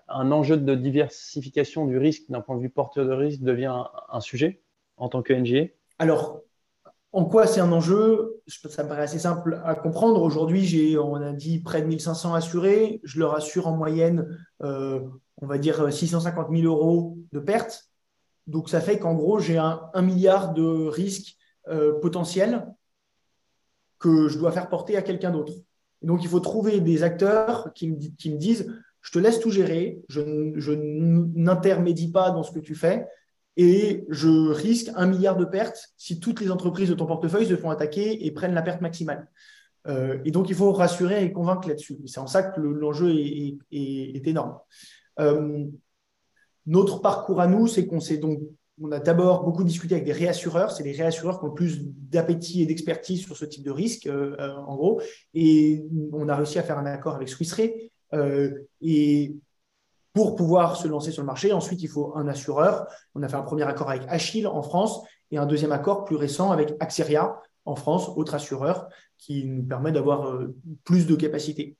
un 0.09 0.31
enjeu 0.31 0.57
de 0.57 0.75
diversification 0.75 1.85
du 1.85 1.97
risque 1.97 2.29
d'un 2.29 2.41
point 2.41 2.55
de 2.55 2.61
vue 2.61 2.69
porteur 2.69 3.05
de 3.05 3.13
risque 3.13 3.41
devient 3.41 3.83
un, 4.09 4.19
sujet 4.21 4.61
en 4.97 5.09
tant 5.09 5.21
que 5.21 5.33
NGA 5.33 5.65
Alors, 5.99 6.41
en 7.17 7.25
quoi 7.25 7.47
c'est 7.47 7.61
un 7.61 7.71
enjeu? 7.71 8.43
Ça 8.45 8.83
me 8.83 8.89
paraît 8.89 9.01
assez 9.01 9.17
simple 9.17 9.59
à 9.65 9.73
comprendre. 9.73 10.21
Aujourd'hui, 10.21 10.65
j'ai, 10.65 10.99
on 10.99 11.15
a 11.15 11.33
dit, 11.33 11.57
près 11.57 11.81
de 11.81 11.87
1500 11.87 12.35
assurés. 12.35 13.01
Je 13.03 13.17
leur 13.17 13.33
assure 13.33 13.65
en 13.65 13.75
moyenne, 13.75 14.37
euh, 14.61 14.99
on 15.41 15.47
va 15.47 15.57
dire, 15.57 15.91
650 15.91 16.49
000 16.51 16.71
euros 16.71 17.17
de 17.31 17.39
pertes. 17.39 17.89
Donc, 18.45 18.69
ça 18.69 18.81
fait 18.81 18.99
qu'en 18.99 19.15
gros, 19.15 19.39
j'ai 19.39 19.57
un, 19.57 19.89
milliard 19.95 20.53
de 20.53 20.87
risques 20.89 21.37
euh, 21.69 21.99
potentiels 21.99 22.67
que 23.97 24.27
je 24.27 24.37
dois 24.37 24.51
faire 24.51 24.69
porter 24.69 24.95
à 24.95 25.01
quelqu'un 25.01 25.31
d'autre. 25.31 25.53
donc, 26.03 26.21
il 26.21 26.29
faut 26.29 26.39
trouver 26.39 26.81
des 26.81 27.01
acteurs 27.01 27.73
qui 27.73 27.97
qui 28.15 28.31
me 28.31 28.37
disent 28.37 28.71
je 29.01 29.11
te 29.11 29.17
laisse 29.17 29.39
tout 29.39 29.51
gérer, 29.51 30.01
je, 30.07 30.21
n'intermédie 30.71 32.11
pas 32.11 32.29
dans 32.29 32.43
ce 32.43 32.51
que 32.51 32.59
tu 32.59 32.75
fais 32.75 33.07
et 33.57 34.05
je 34.09 34.29
risque 34.51 34.89
un 34.95 35.07
milliard 35.07 35.35
de 35.35 35.45
pertes 35.45 35.93
si 35.97 36.19
toutes 36.19 36.39
les 36.39 36.51
entreprises 36.51 36.89
de 36.89 36.93
ton 36.93 37.05
portefeuille 37.05 37.47
se 37.47 37.57
font 37.57 37.69
attaquer 37.69 38.25
et 38.25 38.31
prennent 38.31 38.53
la 38.53 38.61
perte 38.61 38.81
maximale. 38.81 39.27
et 40.25 40.31
donc, 40.31 40.49
il 40.49 40.55
faut 40.55 40.71
rassurer 40.71 41.23
et 41.23 41.31
convaincre 41.31 41.67
là-dessus. 41.67 41.97
C'est 42.05 42.19
en 42.19 42.27
ça 42.27 42.43
que 42.43 42.59
l'enjeu 42.59 43.13
est, 43.15 44.27
énorme. 44.27 44.57
notre 46.65 47.01
parcours 47.01 47.41
à 47.41 47.47
nous, 47.47 47.67
c'est 47.67 47.87
qu'on 47.87 47.99
s'est 47.99 48.17
donc 48.17 48.39
on 48.81 48.91
a 48.91 48.99
d'abord 48.99 49.43
beaucoup 49.43 49.63
discuté 49.63 49.95
avec 49.95 50.05
des 50.05 50.13
réassureurs. 50.13 50.71
C'est 50.71 50.83
les 50.83 50.91
réassureurs 50.91 51.39
qui 51.39 51.45
ont 51.45 51.51
plus 51.51 51.79
d'appétit 51.83 52.61
et 52.61 52.65
d'expertise 52.65 53.21
sur 53.21 53.35
ce 53.35 53.45
type 53.45 53.63
de 53.63 53.71
risque, 53.71 54.07
euh, 54.07 54.35
euh, 54.39 54.55
en 54.55 54.75
gros. 54.75 55.01
Et 55.33 55.83
on 56.13 56.29
a 56.29 56.35
réussi 56.35 56.59
à 56.59 56.63
faire 56.63 56.77
un 56.77 56.85
accord 56.85 57.15
avec 57.15 57.29
Swiss 57.29 57.53
Re. 57.53 57.69
Euh, 58.13 58.51
et 58.81 59.35
pour 60.17 60.35
pouvoir 60.35 60.77
se 60.77 60.87
lancer 60.87 61.11
sur 61.11 61.21
le 61.21 61.27
marché, 61.27 61.53
ensuite, 61.53 61.83
il 61.83 61.89
faut 61.89 62.17
un 62.17 62.27
assureur. 62.27 62.87
On 63.13 63.21
a 63.21 63.27
fait 63.27 63.35
un 63.35 63.43
premier 63.43 63.61
accord 63.61 63.87
avec 63.91 64.01
Achille 64.07 64.47
en 64.47 64.63
France 64.63 65.03
et 65.29 65.37
un 65.37 65.45
deuxième 65.45 65.71
accord 65.71 66.05
plus 66.05 66.15
récent 66.15 66.49
avec 66.49 66.73
Axeria 66.79 67.39
en 67.65 67.75
France, 67.75 68.09
autre 68.15 68.33
assureur, 68.33 68.87
qui 69.19 69.45
nous 69.45 69.61
permet 69.61 69.91
d'avoir 69.91 70.39
plus 70.85 71.05
de 71.05 71.13
capacité. 71.13 71.77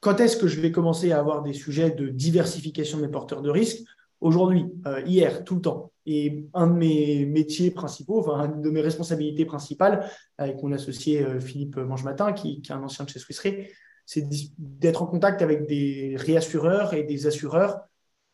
Quand 0.00 0.20
est-ce 0.20 0.36
que 0.36 0.48
je 0.48 0.60
vais 0.60 0.70
commencer 0.70 1.12
à 1.12 1.18
avoir 1.18 1.40
des 1.42 1.54
sujets 1.54 1.90
de 1.90 2.10
diversification 2.10 3.00
des 3.00 3.08
porteurs 3.08 3.40
de 3.40 3.48
risques? 3.48 3.86
Aujourd'hui, 4.20 4.66
euh, 4.86 5.00
hier, 5.06 5.42
tout 5.42 5.54
le 5.54 5.62
temps. 5.62 5.92
Et 6.04 6.44
un 6.52 6.66
de 6.66 6.74
mes 6.74 7.24
métiers 7.24 7.70
principaux, 7.70 8.20
enfin, 8.20 8.52
une 8.54 8.60
de 8.60 8.68
mes 8.68 8.82
responsabilités 8.82 9.46
principales, 9.46 10.10
avec 10.36 10.62
mon 10.62 10.72
associé 10.72 11.22
euh, 11.22 11.40
Philippe 11.40 11.78
Mangematin, 11.78 12.34
qui, 12.34 12.60
est 12.62 12.70
un 12.70 12.82
ancien 12.82 13.06
de 13.06 13.08
chez 13.08 13.18
Swiss 13.18 13.40
Re, 13.40 13.64
c'est 14.12 14.26
d'être 14.58 15.02
en 15.02 15.06
contact 15.06 15.40
avec 15.40 15.68
des 15.68 16.16
réassureurs 16.18 16.94
et 16.94 17.04
des 17.04 17.28
assureurs 17.28 17.82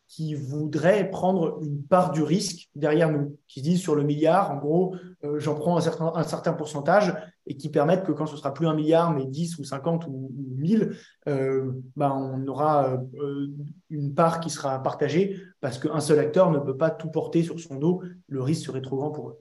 qui 0.07 0.33
voudraient 0.33 1.07
prendre 1.07 1.59
une 1.61 1.83
part 1.83 2.09
du 2.09 2.23
risque 2.23 2.67
derrière 2.73 3.11
nous, 3.11 3.37
qui 3.47 3.59
se 3.59 3.65
disent 3.65 3.81
sur 3.81 3.93
le 3.93 4.01
milliard, 4.01 4.49
en 4.49 4.57
gros, 4.57 4.95
euh, 5.23 5.37
j'en 5.37 5.53
prends 5.53 5.77
un 5.77 5.81
certain, 5.81 6.11
un 6.15 6.23
certain 6.23 6.53
pourcentage 6.53 7.13
et 7.45 7.57
qui 7.57 7.69
permettent 7.69 8.05
que 8.05 8.11
quand 8.11 8.25
ce 8.25 8.37
sera 8.37 8.55
plus 8.55 8.65
un 8.65 8.73
milliard, 8.73 9.13
mais 9.13 9.27
10 9.27 9.59
ou 9.59 9.65
50 9.65 10.07
ou, 10.07 10.31
1000, 10.55 10.95
euh, 11.27 11.71
ben 11.95 12.09
on 12.09 12.47
aura 12.47 12.99
euh, 13.21 13.47
une 13.91 14.15
part 14.15 14.39
qui 14.39 14.49
sera 14.49 14.81
partagée 14.81 15.39
parce 15.61 15.77
qu'un 15.77 15.99
seul 15.99 16.17
acteur 16.17 16.49
ne 16.49 16.57
peut 16.57 16.77
pas 16.77 16.89
tout 16.89 17.11
porter 17.11 17.43
sur 17.43 17.59
son 17.59 17.75
dos, 17.75 18.01
le 18.27 18.41
risque 18.41 18.65
serait 18.65 18.81
trop 18.81 18.97
grand 18.97 19.11
pour 19.11 19.29
eux. 19.29 19.39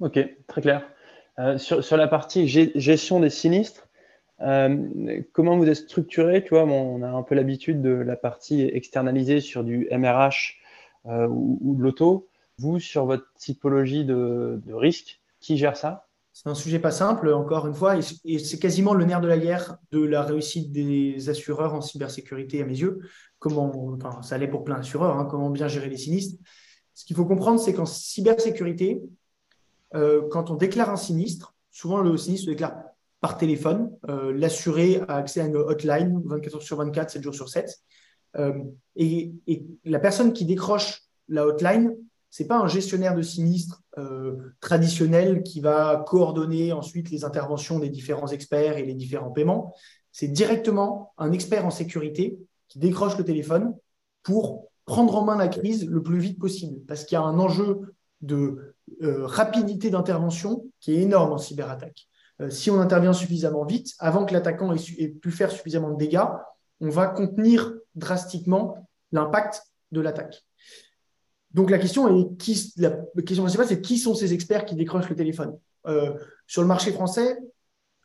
Ok, 0.00 0.18
très 0.48 0.62
clair. 0.62 0.84
sur, 1.58 1.84
sur, 1.84 1.96
la 1.96 2.08
partie 2.08 2.48
gestion 2.48 3.20
des 3.20 3.30
sinistres, 3.30 3.85
euh, 4.42 5.22
comment 5.32 5.56
vous 5.56 5.68
êtes 5.68 5.76
structuré 5.76 6.42
Tu 6.42 6.50
vois, 6.50 6.64
on 6.64 7.02
a 7.02 7.08
un 7.08 7.22
peu 7.22 7.34
l'habitude 7.34 7.80
de 7.80 7.90
la 7.90 8.16
partie 8.16 8.62
externalisée 8.62 9.40
sur 9.40 9.64
du 9.64 9.88
MRH 9.90 10.56
euh, 11.06 11.26
ou, 11.28 11.74
de 11.76 11.82
l'auto. 11.82 12.28
Vous, 12.58 12.78
sur 12.78 13.06
votre 13.06 13.26
typologie 13.38 14.04
de, 14.04 14.60
risque, 14.70 15.20
qui 15.40 15.56
gère 15.56 15.76
ça? 15.76 16.06
C'est 16.32 16.48
un 16.48 16.54
sujet 16.54 16.78
pas 16.78 16.90
simple, 16.90 17.32
encore 17.32 17.66
une 17.66 17.74
fois, 17.74 17.96
et 17.96 18.38
c'est 18.38 18.58
quasiment 18.58 18.92
le 18.92 19.06
nerf 19.06 19.22
de 19.22 19.28
la 19.28 19.38
guerre 19.38 19.78
de 19.90 20.04
la 20.04 20.22
réussite 20.22 20.70
des 20.70 21.30
assureurs 21.30 21.74
en 21.74 21.80
cybersécurité 21.80 22.62
à 22.62 22.66
mes 22.66 22.78
yeux. 22.78 23.00
Comment, 23.38 23.98
ça 24.22 24.34
allait 24.34 24.48
pour 24.48 24.64
plein 24.64 24.76
d'assureurs, 24.76 25.16
hein, 25.18 25.26
comment 25.30 25.48
bien 25.48 25.68
gérer 25.68 25.88
les 25.88 25.96
sinistres. 25.96 26.38
Ce 26.92 27.06
qu'il 27.06 27.16
faut 27.16 27.24
comprendre, 27.24 27.58
c'est 27.58 27.72
qu'en 27.72 27.86
cybersécurité, 27.86 29.02
euh, 29.94 30.28
quand 30.30 30.50
on 30.50 30.56
déclare 30.56 30.90
un 30.90 30.96
sinistre, 30.96 31.54
souvent 31.70 32.00
le 32.00 32.16
sinistre 32.18 32.46
se 32.46 32.50
déclare 32.50 32.74
par 33.20 33.38
téléphone. 33.38 33.90
Euh, 34.08 34.32
l'assuré 34.32 35.00
a 35.08 35.16
accès 35.16 35.40
à 35.40 35.46
une 35.46 35.56
hotline 35.56 36.22
24 36.24 36.56
heures 36.56 36.62
sur 36.62 36.76
24, 36.76 37.10
7 37.10 37.22
jours 37.22 37.34
sur 37.34 37.48
7. 37.48 37.78
Euh, 38.36 38.52
et, 38.96 39.32
la 39.84 39.98
personne 39.98 40.32
qui 40.32 40.44
décroche 40.44 41.02
la 41.28 41.46
hotline, 41.46 41.94
c'est 42.30 42.46
pas 42.46 42.58
un 42.58 42.68
gestionnaire 42.68 43.14
de 43.14 43.22
sinistre 43.22 43.82
euh, 43.98 44.36
traditionnel 44.60 45.42
qui 45.42 45.60
va 45.60 46.04
coordonner 46.06 46.72
ensuite 46.72 47.10
les 47.10 47.24
interventions 47.24 47.78
des 47.78 47.88
différents 47.88 48.28
experts 48.28 48.76
et 48.76 48.84
les 48.84 48.94
différents 48.94 49.30
paiements. 49.30 49.74
C'est 50.12 50.28
directement 50.28 51.14
un 51.18 51.32
expert 51.32 51.64
en 51.64 51.70
sécurité 51.70 52.38
qui 52.68 52.78
décroche 52.78 53.16
le 53.16 53.24
téléphone 53.24 53.74
pour 54.22 54.68
prendre 54.84 55.16
en 55.16 55.24
main 55.24 55.36
la 55.36 55.48
crise 55.48 55.88
le 55.88 56.02
plus 56.02 56.18
vite 56.18 56.38
possible, 56.38 56.80
parce 56.86 57.04
qu'il 57.04 57.16
y 57.16 57.18
a 57.18 57.22
un 57.22 57.38
enjeu 57.38 57.94
de 58.20 58.74
rapidité 59.02 59.90
d'intervention 59.90 60.64
qui 60.80 60.94
est 60.94 61.02
énorme 61.02 61.32
en 61.32 61.38
cyberattaque. 61.38 62.08
Euh, 62.40 62.50
si 62.50 62.70
on 62.70 62.80
intervient 62.80 63.12
suffisamment 63.12 63.64
vite, 63.64 63.94
avant 63.98 64.24
que 64.26 64.34
l'attaquant 64.34 64.74
ait, 64.74 65.08
pu 65.08 65.30
faire 65.30 65.50
suffisamment 65.50 65.90
de 65.90 65.96
dégâts, 65.96 66.26
on 66.80 66.88
va 66.88 67.06
contenir 67.06 67.72
drastiquement 67.94 68.88
l'impact 69.12 69.62
de 69.92 70.00
l'attaque. 70.00 70.44
Donc 71.52 71.70
la 71.70 71.78
question 71.78 72.08
est 72.08 72.36
qui, 72.36 72.74
la 72.76 72.90
question 73.24 73.44
principale, 73.44 73.66
c'est 73.66 73.80
qui 73.80 73.98
sont 73.98 74.14
ces 74.14 74.34
experts 74.34 74.66
qui 74.66 74.74
décrochent 74.74 75.08
le 75.08 75.16
téléphone? 75.16 75.58
Euh, 75.86 76.14
Sur 76.46 76.60
le 76.60 76.68
marché 76.68 76.92
français, 76.92 77.38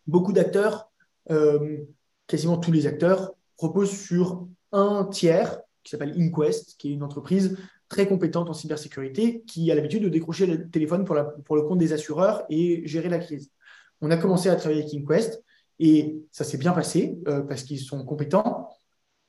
beaucoup 0.07 0.31
d'acteurs, 0.31 0.89
euh, 1.29 1.77
quasiment 2.27 2.57
tous 2.57 2.71
les 2.71 2.87
acteurs, 2.87 3.33
reposent 3.57 3.91
sur 3.91 4.47
un 4.71 5.05
tiers 5.05 5.59
qui 5.83 5.91
s'appelle 5.91 6.15
Inquest, 6.17 6.75
qui 6.77 6.91
est 6.91 6.93
une 6.93 7.03
entreprise 7.03 7.57
très 7.89 8.07
compétente 8.07 8.49
en 8.49 8.53
cybersécurité, 8.53 9.43
qui 9.45 9.69
a 9.69 9.75
l'habitude 9.75 10.03
de 10.03 10.09
décrocher 10.09 10.45
le 10.45 10.69
téléphone 10.69 11.03
pour, 11.03 11.17
pour 11.43 11.57
le 11.57 11.63
compte 11.63 11.79
des 11.79 11.91
assureurs 11.91 12.45
et 12.49 12.87
gérer 12.87 13.09
la 13.09 13.19
crise 13.19 13.51
on 14.01 14.11
a 14.11 14.17
commencé 14.17 14.49
à 14.49 14.55
travailler 14.55 14.81
avec 14.81 14.93
InQuest 14.93 15.41
et 15.79 16.19
ça 16.31 16.43
s'est 16.43 16.57
bien 16.57 16.73
passé 16.73 17.19
euh, 17.27 17.41
parce 17.41 17.63
qu'ils 17.63 17.79
sont 17.79 18.03
compétents, 18.05 18.69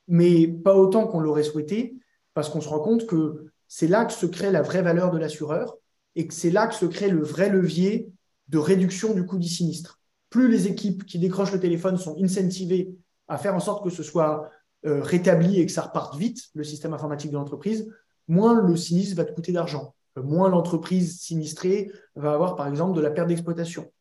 mais 0.07 0.47
pas 0.47 0.75
autant 0.75 1.07
qu'on 1.07 1.19
l'aurait 1.19 1.43
souhaité 1.43 1.95
parce 2.33 2.49
qu'on 2.49 2.61
se 2.61 2.69
rend 2.69 2.79
compte 2.79 3.05
que 3.07 3.45
c'est 3.67 3.87
là 3.87 4.05
que 4.05 4.13
se 4.13 4.25
crée 4.25 4.51
la 4.51 4.61
vraie 4.61 4.81
valeur 4.81 5.11
de 5.11 5.17
l'assureur 5.17 5.77
et 6.15 6.27
que 6.27 6.33
c'est 6.33 6.51
là 6.51 6.67
que 6.67 6.75
se 6.75 6.85
crée 6.85 7.09
le 7.09 7.23
vrai 7.23 7.49
levier 7.49 8.11
de 8.49 8.57
réduction 8.57 9.13
du 9.13 9.25
coût 9.25 9.37
du 9.37 9.47
sinistre. 9.47 9.99
Plus 10.29 10.47
les 10.47 10.67
équipes 10.67 11.05
qui 11.05 11.19
décrochent 11.19 11.53
le 11.53 11.59
téléphone 11.59 11.97
sont 11.97 12.15
incentivées 12.21 12.95
à 13.27 13.37
faire 13.37 13.55
en 13.55 13.59
sorte 13.59 13.83
que 13.83 13.89
ce 13.89 14.03
soit 14.03 14.49
euh, 14.85 15.01
rétabli 15.01 15.59
et 15.59 15.65
que 15.65 15.71
ça 15.71 15.83
reparte 15.83 16.17
vite, 16.17 16.49
le 16.53 16.63
système 16.63 16.93
informatique 16.93 17.31
de 17.31 17.35
l'entreprise, 17.35 17.89
moins 18.27 18.59
le 18.59 18.75
sinistre 18.75 19.15
va 19.15 19.25
te 19.25 19.33
coûter 19.33 19.51
d'argent. 19.51 19.95
Euh, 20.17 20.23
moins 20.23 20.49
l'entreprise 20.49 21.19
sinistrée 21.21 21.91
va 22.15 22.33
avoir, 22.33 22.55
par 22.55 22.67
exemple, 22.67 22.95
de 22.95 23.01
la 23.01 23.11
perte 23.11 23.29
d'exploitation. 23.29 23.91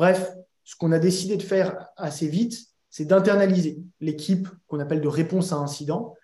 Bref, 0.00 0.34
ce 0.64 0.76
qu'on 0.76 0.92
a 0.92 0.98
décidé 0.98 1.36
de 1.36 1.42
faire 1.42 1.90
assez 1.98 2.26
vite, 2.26 2.58
c'est 2.88 3.04
d'internaliser 3.04 3.82
l'équipe 4.00 4.48
qu'on 4.66 4.80
appelle 4.80 5.02
de 5.02 5.08
réponse 5.08 5.52
à 5.52 5.56
incident, 5.56 6.14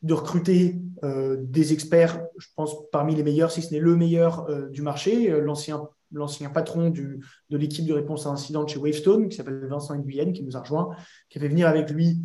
de 0.00 0.14
recruter 0.14 0.80
euh, 1.04 1.36
des 1.40 1.74
experts, 1.74 2.24
je 2.38 2.46
pense 2.56 2.74
parmi 2.90 3.14
les 3.14 3.22
meilleurs, 3.22 3.50
si 3.50 3.60
ce 3.60 3.74
n'est 3.74 3.78
le 3.78 3.94
meilleur 3.94 4.48
euh, 4.48 4.70
du 4.70 4.80
marché, 4.80 5.30
euh, 5.30 5.42
l'ancien 5.42 6.48
patron 6.48 6.88
de 6.88 7.20
l'équipe 7.50 7.84
de 7.84 7.92
réponse 7.92 8.24
à 8.24 8.30
incident 8.30 8.66
chez 8.66 8.78
Wavestone, 8.78 9.28
qui 9.28 9.36
s'appelle 9.36 9.66
Vincent 9.66 9.94
Nguyen, 9.98 10.32
qui 10.32 10.42
nous 10.42 10.56
a 10.56 10.60
rejoint, 10.60 10.96
qui 11.28 11.36
a 11.36 11.42
fait 11.42 11.48
venir 11.48 11.68
avec 11.68 11.90
lui 11.90 12.22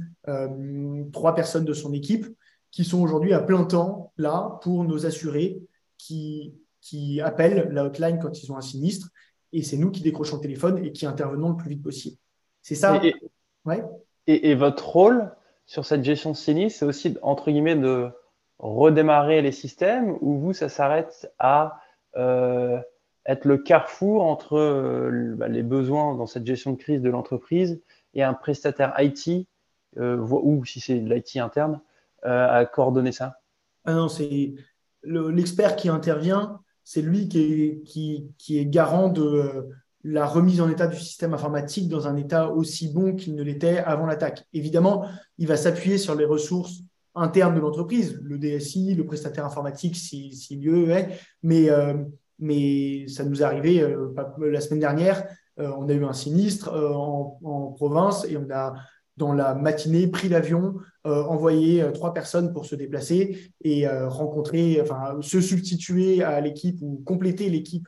trois 1.12 1.36
personnes 1.36 1.66
de 1.66 1.74
son 1.74 1.92
équipe, 1.92 2.26
qui 2.72 2.86
sont 2.86 3.02
aujourd'hui 3.02 3.34
à 3.34 3.42
plein 3.42 3.66
temps 3.66 4.14
là 4.16 4.60
pour 4.62 4.86
nous 4.86 5.06
assurer 5.06 5.60
qui, 5.98 6.54
qui 6.80 7.20
appellent 7.20 7.68
la 7.74 7.84
hotline 7.84 8.18
quand 8.18 8.42
ils 8.42 8.50
ont 8.50 8.56
un 8.56 8.62
sinistre 8.62 9.10
et 9.54 9.64
c'est 9.64 9.78
nous 9.78 9.92
qui 9.92 10.02
décrochons 10.02 10.38
le 10.38 10.42
téléphone 10.42 10.84
et 10.84 10.92
qui 10.92 11.06
intervenons 11.06 11.50
le 11.50 11.58
plus 11.58 11.70
vite 11.70 11.84
possible. 11.84 12.18
C'est 12.62 12.76
ça. 12.76 13.00
Et, 13.04 13.16
ouais. 13.66 13.84
et, 14.28 14.56
votre 14.56 14.88
rôle 14.88 15.32
sur 15.66 15.86
cette 15.86 16.04
gestion 16.04 16.32
de 16.32 16.36
sinistre, 16.36 16.80
c'est 16.80 16.86
aussi, 16.86 17.18
entre 17.22 17.52
guillemets, 17.52 17.76
de 17.76 18.10
redémarrer 18.60 19.42
les 19.42 19.52
systèmes 19.52 20.18
ou 20.22 20.38
vous, 20.38 20.54
ça 20.54 20.70
s'arrête 20.70 21.34
à 21.40 21.82
euh, 22.16 22.80
être 23.26 23.46
le 23.46 23.58
carrefour 23.58 24.24
entre 24.24 24.58
euh, 24.58 25.34
bah, 25.36 25.48
les 25.48 25.64
besoins 25.64 26.16
dans 26.16 26.28
cette 26.28 26.46
gestion 26.46 26.74
de 26.74 26.78
crise 26.78 27.02
de 27.02 27.10
l'entreprise 27.10 27.82
et 28.14 28.24
un 28.24 28.34
prestataire 28.34 28.94
IT, 29.00 29.48
euh, 29.98 30.18
ou 30.18 30.64
si 30.66 30.80
c'est 30.80 31.00
de 31.00 31.12
l'IT 31.12 31.38
interne, 31.38 31.82
à 32.24 32.66
coordonner 32.66 33.12
ça? 33.12 33.40
Ah 33.84 33.94
Non, 33.94 34.08
c'est 34.08 34.54
l'expert 35.04 35.76
qui 35.76 35.90
intervient 35.90 36.62
c'est 36.92 37.02
lui 37.02 37.30
qui 37.30 38.34
est, 38.50 38.66
garant 38.66 39.08
de 39.08 39.24
euh, 39.24 39.70
la 40.04 40.26
remise 40.26 40.60
en 40.60 40.70
état 40.70 40.88
du 40.88 41.00
système 41.00 41.34
informatique 41.34 41.88
dans 41.88 42.06
un 42.06 42.18
état 42.18 42.52
aussi 42.52 42.92
bon 42.92 43.16
qu'il 43.16 43.34
ne 43.34 43.44
l'était 43.44 43.78
avant 43.78 44.06
l'attaque. 44.06 44.44
Évidemment, 44.52 45.06
il 45.38 45.48
va 45.48 45.56
s'appuyer 45.56 45.98
sur 45.98 46.16
les 46.16 46.26
ressources 46.26 46.82
internes 47.16 47.56
de 47.56 47.62
l'entreprise, 47.62 48.20
le 48.22 48.38
DSI, 48.38 48.94
le 48.96 49.06
prestataire 49.06 49.46
informatique 49.46 49.96
s'il 49.96 50.62
lieu 50.62 50.90
est, 50.90 51.18
mais, 51.44 51.70
euh, 51.70 51.94
mais 52.40 53.08
ça 53.08 53.24
nous 53.24 53.42
est 53.42 53.46
arrivé 53.46 53.82
euh, 53.82 54.14
la 54.40 54.60
semaine 54.60 54.82
dernière, 54.82 55.24
on 55.58 55.88
a 55.88 55.94
eu 55.94 56.04
un 56.04 56.14
sinistre 56.14 56.74
en, 56.74 57.74
province 57.78 58.26
et 58.28 58.36
on 58.36 58.50
a 58.52 58.74
dans 59.22 59.34
la 59.34 59.54
matinée, 59.54 60.08
pris 60.08 60.30
l'avion, 60.30 60.76
euh, 61.06 61.24
envoyé 61.26 61.84
euh, 61.84 61.92
trois 61.92 62.12
personnes 62.12 62.52
pour 62.52 62.66
se 62.66 62.74
déplacer 62.74 63.54
et 63.64 63.88
euh, 63.88 64.10
rencontrer, 64.10 64.82
enfin, 64.82 65.22
se 65.22 65.40
substituer 65.40 66.24
à 66.24 66.42
l'équipe 66.42 66.80
ou 66.82 67.02
compléter 67.06 67.50
l'équipe 67.50 67.88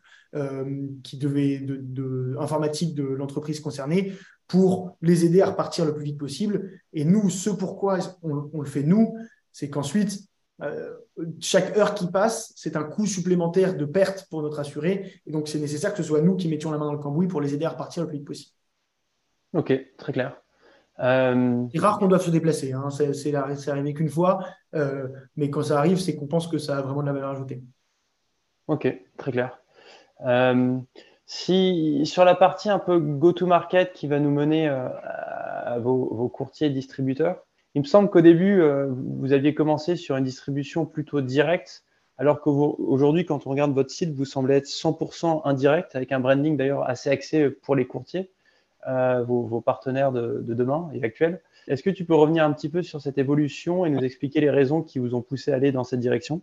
qui 1.03 1.19
devait 1.19 1.59
de, 1.59 2.35
informatique 2.39 2.95
de 2.95 3.03
l'entreprise 3.03 3.59
concernée 3.59 4.13
pour 4.47 4.97
les 5.03 5.25
aider 5.25 5.41
à 5.41 5.51
repartir 5.51 5.85
le 5.85 5.93
plus 5.93 6.05
vite 6.05 6.17
possible. 6.17 6.71
Et 6.91 7.05
nous, 7.05 7.29
ce 7.29 7.51
pourquoi 7.51 7.99
on, 8.23 8.59
le 8.59 8.67
fait 8.67 8.81
nous, 8.81 9.15
c'est 9.51 9.69
qu'ensuite, 9.69 10.27
chaque 11.39 11.77
heure 11.77 11.93
qui 11.93 12.07
passe, 12.07 12.51
c'est 12.55 12.75
un 12.75 12.83
coût 12.83 13.05
supplémentaire 13.05 13.77
de 13.77 13.85
perte 13.85 14.25
pour 14.31 14.41
notre 14.41 14.59
assuré. 14.59 15.21
Et 15.27 15.31
donc, 15.31 15.47
c'est 15.47 15.59
nécessaire 15.59 15.91
que 15.91 16.01
ce 16.01 16.07
soit 16.07 16.21
nous 16.21 16.35
qui 16.35 16.47
mettions 16.47 16.71
la 16.71 16.79
main 16.79 16.87
dans 16.87 16.93
le 16.93 16.97
cambouis 16.97 17.27
pour 17.27 17.39
les 17.39 17.53
aider 17.53 17.65
à 17.65 17.69
repartir 17.69 18.01
le 18.01 18.09
plus 18.09 18.17
vite 18.17 18.25
possible. 18.25 18.55
Ok, 19.53 19.71
très 19.99 20.13
clair. 20.13 20.42
Euh... 20.99 21.65
C'est 21.71 21.79
rare 21.79 21.97
qu'on 21.99 22.07
doive 22.07 22.21
se 22.21 22.29
déplacer. 22.29 22.73
Hein. 22.73 22.89
C'est 22.89 23.33
arrivé 23.35 23.93
qu'une 23.93 24.09
fois, 24.09 24.39
euh, 24.75 25.07
mais 25.35 25.49
quand 25.49 25.63
ça 25.63 25.77
arrive, 25.79 25.97
c'est 25.97 26.15
qu'on 26.15 26.27
pense 26.27 26.47
que 26.47 26.57
ça 26.57 26.77
a 26.77 26.81
vraiment 26.81 27.01
de 27.01 27.07
la 27.07 27.13
valeur 27.13 27.31
ajoutée. 27.31 27.63
Ok, 28.67 28.87
très 29.17 29.31
clair. 29.31 29.59
Euh, 30.25 30.77
si 31.25 32.05
sur 32.05 32.25
la 32.25 32.35
partie 32.35 32.69
un 32.69 32.79
peu 32.79 32.99
go-to-market 32.99 33.93
qui 33.93 34.07
va 34.07 34.19
nous 34.19 34.31
mener 34.31 34.69
euh, 34.69 34.87
à 35.03 35.79
vos, 35.79 36.13
vos 36.13 36.29
courtiers 36.29 36.69
distributeurs, 36.69 37.43
il 37.75 37.81
me 37.81 37.87
semble 37.87 38.09
qu'au 38.11 38.21
début, 38.21 38.61
vous 39.17 39.33
aviez 39.33 39.55
commencé 39.55 39.95
sur 39.95 40.15
une 40.15 40.23
distribution 40.23 40.85
plutôt 40.85 41.21
directe, 41.21 41.83
alors 42.19 42.39
qu'aujourd'hui, 42.39 43.25
quand 43.25 43.47
on 43.47 43.49
regarde 43.49 43.73
votre 43.73 43.89
site, 43.89 44.13
vous 44.13 44.25
semblez 44.25 44.57
être 44.57 44.67
100% 44.67 45.41
indirect, 45.43 45.95
avec 45.95 46.11
un 46.11 46.19
branding 46.19 46.55
d'ailleurs 46.55 46.87
assez 46.87 47.09
axé 47.09 47.49
pour 47.49 47.75
les 47.75 47.87
courtiers, 47.87 48.31
euh, 48.87 49.23
vos, 49.23 49.61
partenaires 49.61 50.11
de, 50.11 50.41
demain 50.41 50.89
et 50.93 51.03
actuels. 51.03 51.41
Est-ce 51.67 51.83
que 51.83 51.89
tu 51.89 52.05
peux 52.05 52.15
revenir 52.15 52.43
un 52.43 52.53
petit 52.53 52.69
peu 52.69 52.81
sur 52.81 53.01
cette 53.01 53.17
évolution 53.17 53.85
et 53.85 53.89
nous 53.89 54.03
expliquer 54.03 54.41
les 54.41 54.49
raisons 54.49 54.81
qui 54.81 54.99
vous 54.99 55.15
ont 55.15 55.21
poussé 55.21 55.51
à 55.51 55.55
aller 55.55 55.71
dans 55.71 55.83
cette 55.83 55.99
direction? 55.99 56.41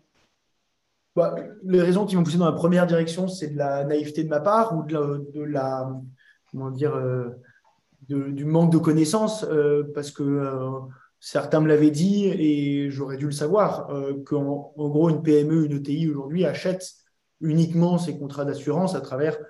Bah, 1.16 1.35
Les 1.64 1.82
raisons 1.82 2.06
qui 2.06 2.16
m'ont 2.16 2.23
poussé 2.23 2.38
dans 2.38 2.47
la 2.47 2.52
première 2.52 2.87
direction, 2.87 3.28
c'est 3.28 3.49
de 3.49 3.59
la 3.59 3.85
naïveté 3.85 4.25
de 4.25 4.28
ma 4.28 4.40
part 4.40 4.76
ou 4.76 4.85
de 4.85 5.42
la, 5.42 5.90
comment 6.50 6.70
dire, 6.70 6.94
euh, 6.94 7.28
du 8.09 8.44
manque 8.44 8.73
de 8.73 8.78
connaissances, 8.78 9.47
parce 9.94 10.11
que 10.11 10.88
Certains 11.20 11.61
me 11.61 11.68
l'avaient 11.68 11.90
dit 11.90 12.25
et 12.26 12.90
j'aurais 12.90 13.18
dû 13.18 13.26
le 13.26 13.30
savoir, 13.30 13.90
euh, 13.90 14.14
qu'en 14.25 14.73
en 14.75 14.88
gros, 14.88 15.11
une 15.11 15.23
PME, 15.23 15.66
une 15.66 15.76
ETI 15.76 16.09
aujourd'hui 16.09 16.47
achète 16.47 16.94
uniquement 17.40 17.99
ses 17.99 18.18
contrats 18.18 18.47
d'assurance 18.47 18.94
à 18.94 19.02
travers 19.02 19.37
euh, 19.37 19.44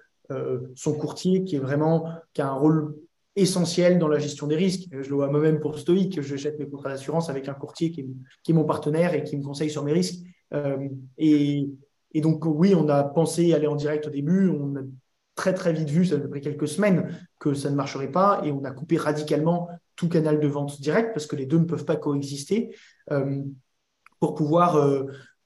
son 0.74 0.94
courtier 0.94 1.44
qui 1.44 1.56
est 1.56 1.60
vraiment 1.60 2.08
qui 2.32 2.42
a 2.42 2.48
un 2.48 2.54
rôle 2.54 2.94
essentiel 3.36 3.98
dans 3.98 4.08
la 4.08 4.18
gestion 4.18 4.46
des 4.46 4.56
risques. 4.56 4.88
Je 4.90 5.08
le 5.08 5.14
vois 5.14 5.28
moi-même 5.28 5.60
pour 5.60 5.78
Stoic, 5.78 6.20
j'achète 6.20 6.58
mes 6.58 6.68
contrats 6.68 6.90
d'assurance 6.90 7.30
avec 7.30 7.48
un 7.48 7.54
courtier 7.54 7.90
qui 7.90 8.06
est, 8.48 8.52
mon 8.52 8.64
partenaire 8.64 9.14
et 9.14 9.22
qui 9.22 9.36
me 9.36 9.42
conseille 9.42 9.70
sur 9.70 9.84
mes 9.84 9.92
risques. 9.92 10.20
Euh, 10.52 10.88
et, 11.16 11.68
donc 12.16 12.44
oui, 12.44 12.74
on 12.74 12.88
a 12.88 13.04
pensé 13.04 13.52
aller 13.54 13.68
en 13.68 13.76
direct 13.76 14.08
au 14.08 14.10
début, 14.10 14.48
on 14.48 14.76
a 14.76 14.80
très 15.36 15.54
très 15.54 15.72
vite 15.72 15.88
vu, 15.88 16.04
ça 16.04 16.16
a 16.16 16.18
pris 16.18 16.40
quelques 16.40 16.68
semaines, 16.68 17.16
que 17.38 17.54
ça 17.54 17.70
ne 17.70 17.76
marcherait 17.76 18.10
pas 18.10 18.42
et 18.44 18.50
on 18.50 18.64
a 18.64 18.72
coupé 18.72 18.96
radicalement 18.96 19.68
tout 19.94 20.08
canal 20.08 20.40
de 20.40 20.48
vente 20.48 20.80
direct 20.80 21.12
parce 21.14 21.26
que 21.26 21.36
les 21.36 21.46
deux 21.46 21.58
ne 21.58 21.64
peuvent 21.64 21.84
pas 21.84 21.96
coexister 21.96 22.74
euh, 23.12 23.42
pour 24.18 24.34
pouvoir 24.34 24.76
euh, 24.76 25.04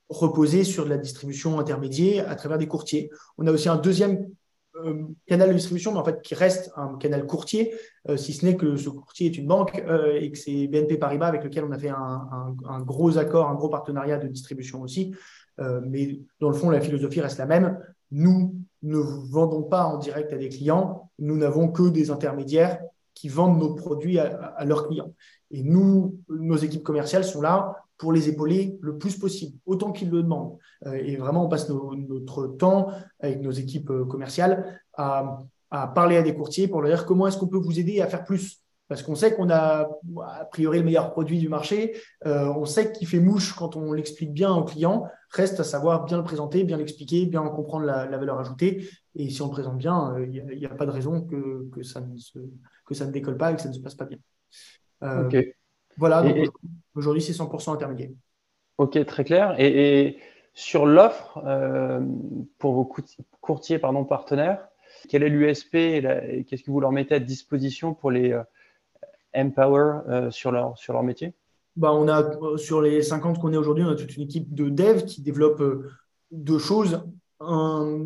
reposer 0.08 0.64
sur 0.64 0.86
la 0.86 0.96
distribution 0.96 1.60
intermédiaire 1.60 2.28
à 2.30 2.34
travers 2.34 2.58
des 2.58 2.66
courtiers. 2.66 3.10
On 3.36 3.46
a 3.46 3.52
aussi 3.52 3.68
un 3.68 3.76
deuxième 3.76 4.26
euh, 4.76 5.04
canal 5.26 5.48
de 5.48 5.54
distribution, 5.54 5.92
mais 5.92 5.98
en 5.98 6.04
fait 6.04 6.20
qui 6.22 6.34
reste 6.34 6.72
un 6.76 6.96
canal 6.96 7.26
courtier, 7.26 7.74
si 8.16 8.32
ce 8.32 8.44
n'est 8.44 8.56
que 8.56 8.76
ce 8.76 8.90
courtier 8.90 9.28
est 9.28 9.38
une 9.38 9.46
banque 9.46 9.82
et 10.20 10.30
que 10.30 10.36
c'est 10.36 10.66
BNP 10.66 10.98
Paribas 10.98 11.28
avec 11.28 11.42
lequel 11.42 11.64
on 11.64 11.72
a 11.72 11.78
fait 11.78 11.88
un, 11.88 12.54
un, 12.68 12.80
gros 12.80 13.16
accord, 13.16 13.48
un 13.48 13.54
gros 13.54 13.70
partenariat 13.70 14.18
de 14.18 14.28
distribution 14.28 14.82
aussi. 14.82 15.14
mais 15.58 16.20
dans 16.38 16.50
le 16.50 16.54
fond, 16.54 16.68
la 16.68 16.82
philosophie 16.82 17.22
reste 17.22 17.38
la 17.38 17.46
même. 17.46 17.78
Nous 18.10 18.54
ne 18.82 18.98
vendons 18.98 19.62
pas 19.62 19.84
en 19.84 19.96
direct 19.96 20.32
à 20.34 20.36
des 20.36 20.50
clients, 20.50 21.10
nous 21.18 21.36
n'avons 21.36 21.68
que 21.68 21.88
des 21.88 22.10
intermédiaires 22.10 22.78
qui 23.14 23.28
vendent 23.28 23.58
nos 23.58 23.74
produits 23.74 24.18
à, 24.18 24.64
leurs 24.64 24.86
clients. 24.88 25.14
Et 25.50 25.62
nous, 25.62 26.18
nos 26.28 26.56
équipes 26.56 26.82
commerciales 26.82 27.24
sont 27.24 27.40
là 27.40 27.83
pour 27.98 28.12
les 28.12 28.28
épauler 28.28 28.78
le 28.80 28.98
plus 28.98 29.16
possible, 29.18 29.58
autant 29.66 29.92
qu'ils 29.92 30.10
le 30.10 30.22
demandent. 30.22 30.58
Euh, 30.86 30.94
et 30.94 31.16
vraiment, 31.16 31.44
on 31.44 31.48
passe 31.48 31.68
notre 31.68 32.46
temps 32.56 32.88
avec 33.20 33.40
nos 33.40 33.52
équipes 33.52 33.90
euh, 33.90 34.04
commerciales 34.04 34.80
à, 34.94 35.40
parler 35.94 36.16
à 36.16 36.22
des 36.22 36.34
courtiers 36.34 36.68
pour 36.68 36.82
leur 36.82 36.90
dire 36.90 37.04
comment 37.04 37.26
est-ce 37.26 37.36
qu'on 37.36 37.48
peut 37.48 37.58
vous 37.58 37.80
aider 37.80 38.00
à 38.00 38.06
faire 38.06 38.24
plus. 38.24 38.60
Parce 38.86 39.02
qu'on 39.02 39.16
sait 39.16 39.34
qu'on 39.34 39.50
a 39.50 39.88
a 40.22 40.44
priori 40.44 40.78
le 40.78 40.84
meilleur 40.84 41.10
produit 41.10 41.40
du 41.40 41.48
marché, 41.48 41.96
euh, 42.26 42.46
on 42.54 42.64
sait 42.64 42.92
qu'il 42.92 43.08
fait 43.08 43.18
mouche 43.18 43.54
quand 43.54 43.74
on 43.74 43.92
l'explique 43.92 44.32
bien 44.32 44.54
aux 44.54 44.62
clients, 44.62 45.09
reste 45.30 45.59
à 45.59 45.64
savoir 45.64 46.04
bien 46.04 46.18
le 46.18 46.22
présenter, 46.22 46.62
bien 46.62 46.76
l'expliquer, 46.76 47.26
bien 47.26 47.42
comprendre 47.48 47.87
la, 47.87 48.07
valeur 48.07 48.38
ajoutée. 48.38 48.88
Et 49.16 49.30
si 49.30 49.42
on 49.42 49.46
le 49.46 49.52
présente 49.52 49.78
bien, 49.78 50.14
il 50.20 50.44
n'y 50.44 50.66
a, 50.66 50.68
pas 50.68 50.87
de 50.87 50.92
raison 50.92 51.22
que, 51.22 51.83
ça 51.83 52.00
ne 52.00 53.11
décolle 53.11 53.37
pas 53.37 53.50
et 53.50 53.57
que 53.57 53.62
ça 53.62 53.68
ne 53.68 53.74
se 53.74 53.80
passe 53.80 53.96
pas 53.96 54.04
bien. 54.04 54.18
Voilà, 55.96 56.24
aujourd'hui, 56.94 57.22
c'est 57.22 57.33
100% 57.33 57.72
intermédiaire. 57.74 58.11
Ok, 58.78 59.04
très 59.07 59.24
clair. 59.24 59.54
Et, 59.59 60.18
sur 60.57 60.87
l'offre, 60.87 61.42
euh, 61.44 62.00
pour 62.59 62.74
vos 62.74 62.92
courtiers 63.40 63.80
pardon, 63.80 64.04
partenaires, 64.04 64.68
quel 65.09 65.24
est 65.24 65.28
l'USP 65.28 65.74
et, 65.74 66.46
qu'est-ce 66.48 66.62
que 66.62 66.70
vous 66.70 66.78
leur 66.78 66.92
mettez 66.92 67.16
à 67.16 67.18
disposition 67.18 67.92
pour 67.92 68.12
les 68.12 68.33
euh, 68.33 68.42
empower 69.35 70.30
sur, 70.30 70.52
leur, 70.52 70.78
sur 70.78 70.92
leur 70.92 71.02
métier? 71.02 71.35
Bah, 71.74 71.92
on 71.92 72.07
a, 72.07 72.57
Sur 72.57 72.80
les 72.80 73.02
50 73.02 73.40
qu'on 73.40 73.52
est 73.52 73.57
aujourd'hui, 73.57 73.85
on 73.85 73.88
a 73.88 73.96
toute 73.96 74.16
une 74.16 74.22
équipe 74.22 74.54
de 74.54 74.68
dev 74.68 75.04
qui 75.04 75.22
développe 75.22 75.61
deux 76.30 76.59
choses. 76.59 77.02
Un, 77.40 78.04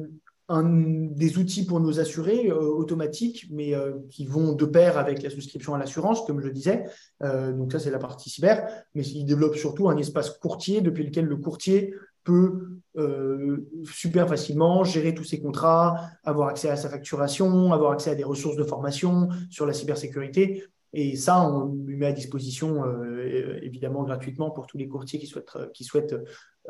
des 0.50 1.36
outils 1.36 1.66
pour 1.66 1.78
nos 1.78 2.00
assurés 2.00 2.48
euh, 2.48 2.54
automatiques, 2.54 3.46
mais 3.50 3.74
euh, 3.74 3.92
qui 4.08 4.24
vont 4.24 4.52
de 4.52 4.64
pair 4.64 4.96
avec 4.96 5.22
la 5.22 5.28
souscription 5.28 5.74
à 5.74 5.78
l'assurance, 5.78 6.24
comme 6.26 6.40
je 6.40 6.48
disais. 6.48 6.84
Euh, 7.22 7.52
donc 7.52 7.72
ça, 7.72 7.78
c'est 7.78 7.90
la 7.90 7.98
partie 7.98 8.30
cyber. 8.30 8.66
Mais 8.94 9.02
il 9.02 9.26
développe 9.26 9.56
surtout 9.56 9.90
un 9.90 9.96
espace 9.98 10.30
courtier 10.30 10.80
depuis 10.80 11.04
lequel 11.04 11.26
le 11.26 11.36
courtier 11.36 11.94
peut 12.24 12.68
super 13.84 14.28
facilement 14.28 14.84
gérer 14.84 15.14
tous 15.14 15.24
ses 15.24 15.40
contrats, 15.40 16.10
avoir 16.24 16.48
accès 16.48 16.68
à 16.68 16.76
sa 16.76 16.90
facturation, 16.90 17.72
avoir 17.72 17.92
accès 17.92 18.10
à 18.10 18.14
des 18.14 18.24
ressources 18.24 18.56
de 18.56 18.64
formation 18.64 19.28
sur 19.50 19.64
la 19.64 19.72
cybersécurité. 19.72 20.64
Et 20.92 21.16
ça, 21.16 21.40
on 21.40 21.72
lui 21.86 21.96
met 21.96 22.06
à 22.06 22.12
disposition 22.12 22.82
évidemment 23.62 24.02
gratuitement 24.02 24.50
pour 24.50 24.66
tous 24.66 24.76
les 24.76 24.88
courtiers 24.88 25.18
qui 25.18 25.26
souhaitent, 25.26 25.56
qui 25.72 25.84
souhaitent 25.84 26.16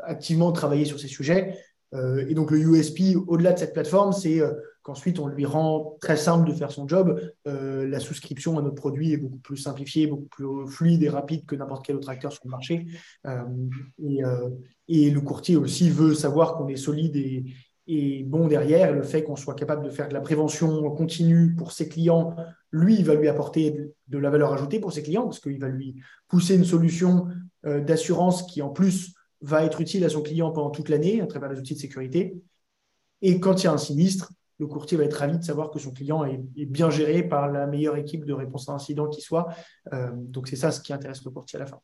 activement 0.01 0.53
travailler 0.53 0.85
sur 0.85 0.99
ces 0.99 1.07
sujets. 1.07 1.57
Euh, 1.93 2.25
et 2.27 2.33
donc 2.33 2.51
le 2.51 2.59
USP, 2.59 3.17
au-delà 3.27 3.53
de 3.53 3.59
cette 3.59 3.73
plateforme, 3.73 4.11
c'est 4.13 4.39
euh, 4.41 4.53
qu'ensuite 4.83 5.19
on 5.19 5.27
lui 5.27 5.45
rend 5.45 5.97
très 6.01 6.17
simple 6.17 6.47
de 6.47 6.53
faire 6.53 6.71
son 6.71 6.87
job. 6.87 7.19
Euh, 7.47 7.87
la 7.87 7.99
souscription 7.99 8.57
à 8.57 8.61
notre 8.61 8.75
produit 8.75 9.13
est 9.13 9.17
beaucoup 9.17 9.39
plus 9.39 9.57
simplifiée, 9.57 10.07
beaucoup 10.07 10.27
plus 10.27 10.67
fluide 10.67 11.03
et 11.03 11.09
rapide 11.09 11.45
que 11.45 11.55
n'importe 11.55 11.85
quel 11.85 11.95
autre 11.95 12.09
acteur 12.09 12.31
sur 12.31 12.41
le 12.45 12.51
marché. 12.51 12.87
Et, 14.87 15.11
le 15.11 15.21
courtier 15.21 15.55
aussi 15.55 15.89
veut 15.89 16.13
savoir 16.13 16.55
qu'on 16.55 16.67
est 16.67 16.75
solide 16.75 17.15
et, 17.15 17.45
et 17.87 18.23
bon 18.23 18.47
derrière. 18.47 18.93
Le 18.93 19.03
fait 19.03 19.23
qu'on 19.23 19.35
soit 19.35 19.55
capable 19.55 19.83
de 19.83 19.89
faire 19.89 20.07
de 20.07 20.13
la 20.13 20.21
prévention 20.21 20.89
continue 20.91 21.55
pour 21.55 21.71
ses 21.71 21.89
clients, 21.89 22.35
lui, 22.71 22.95
il 22.97 23.05
va 23.05 23.15
lui 23.15 23.27
apporter 23.27 23.91
de 24.07 24.17
la 24.17 24.29
valeur 24.29 24.53
ajoutée 24.53 24.79
pour 24.79 24.93
ses 24.93 25.03
clients 25.03 25.23
parce 25.23 25.39
qu'il 25.39 25.59
va 25.59 25.67
lui 25.67 25.95
pousser 26.27 26.55
une 26.55 26.65
solution 26.65 27.27
d'assurance 27.63 28.43
qui 28.43 28.61
en 28.61 28.69
plus 28.69 29.13
va 29.41 29.63
être 29.63 29.81
utile 29.81 30.03
à 30.05 30.09
son 30.09 30.21
client 30.21 30.51
pendant 30.51 30.69
toute 30.69 30.89
l'année 30.89 31.21
à 31.21 31.27
travers 31.27 31.49
les 31.49 31.59
outils 31.59 31.75
de 31.75 31.79
sécurité. 31.79 32.41
Et 33.21 33.39
quand 33.39 33.61
il 33.61 33.65
y 33.65 33.67
a 33.67 33.73
un 33.73 33.77
sinistre, 33.77 34.31
le 34.59 34.67
courtier 34.67 34.97
va 34.97 35.05
être 35.05 35.13
ravi 35.13 35.37
de 35.37 35.43
savoir 35.43 35.71
que 35.71 35.79
son 35.79 35.91
client 35.91 36.25
est, 36.25 36.65
bien 36.65 36.89
géré 36.89 37.23
par 37.23 37.49
la 37.49 37.65
meilleure 37.65 37.95
équipe 37.95 38.25
de 38.25 38.33
réponse 38.33 38.67
à 38.69 38.73
incident 38.73 39.07
qui 39.07 39.21
soit. 39.21 39.47
Euh, 39.93 40.09
donc 40.13 40.47
c'est 40.47 40.57
ça 40.57 40.71
ce 40.71 40.81
qui 40.81 40.91
intéresse 40.91 41.23
le 41.23 41.31
courtier 41.31 41.57
à 41.57 41.61
la 41.61 41.65
fin. 41.65 41.79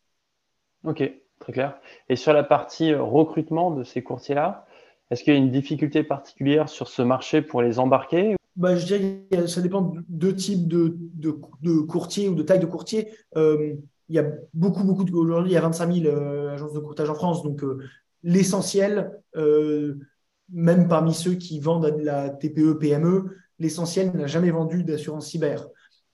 Ok, 0.83 1.01
très 1.39 1.53
clair. 1.53 1.79
Et 2.09 2.15
sur 2.15 2.33
la 2.33 2.43
partie 2.43 2.93
recrutement 2.93 3.71
de 3.71 3.83
ces 3.83 4.03
courtiers-là, 4.03 4.65
est-ce 5.09 5.23
qu'il 5.23 5.33
y 5.33 5.35
a 5.35 5.39
une 5.39 5.51
difficulté 5.51 6.03
particulière 6.03 6.67
sur 6.67 6.87
ce 6.89 7.01
marché 7.01 7.41
pour 7.41 7.61
les 7.61 7.79
embarquer 7.79 8.35
bah, 8.55 8.75
Je 8.75 8.85
dirais 8.85 9.21
que 9.31 9.47
ça 9.47 9.61
dépend 9.61 9.81
de 9.81 10.03
deux 10.09 10.35
types 10.35 10.67
de, 10.67 10.97
de, 11.13 11.79
courtiers 11.81 12.27
ou 12.27 12.35
de 12.35 12.43
taille 12.43 12.59
de 12.59 12.65
courtier. 12.65 13.09
Euh, 13.37 13.75
il 14.09 14.15
y 14.15 14.19
a 14.19 14.25
beaucoup, 14.53 14.83
beaucoup 14.83 15.03
de. 15.03 15.13
Aujourd'hui, 15.13 15.51
il 15.51 15.53
y 15.55 15.57
a 15.57 15.61
25 15.61 15.93
000 15.93 16.05
euh, 16.05 16.53
agences 16.53 16.73
de 16.73 16.79
courtage 16.79 17.09
en 17.09 17.15
France. 17.15 17.43
Donc, 17.43 17.63
euh, 17.63 17.79
l'essentiel, 18.23 19.11
euh, 19.35 19.95
même 20.49 20.87
parmi 20.87 21.13
ceux 21.13 21.33
qui 21.35 21.59
vendent 21.59 21.97
de 21.97 22.03
la 22.03 22.29
TPE, 22.29 22.77
PME, 22.79 23.35
l'essentiel 23.59 24.11
n'a 24.15 24.27
jamais 24.27 24.51
vendu 24.51 24.83
d'assurance 24.83 25.27
cyber. 25.27 25.67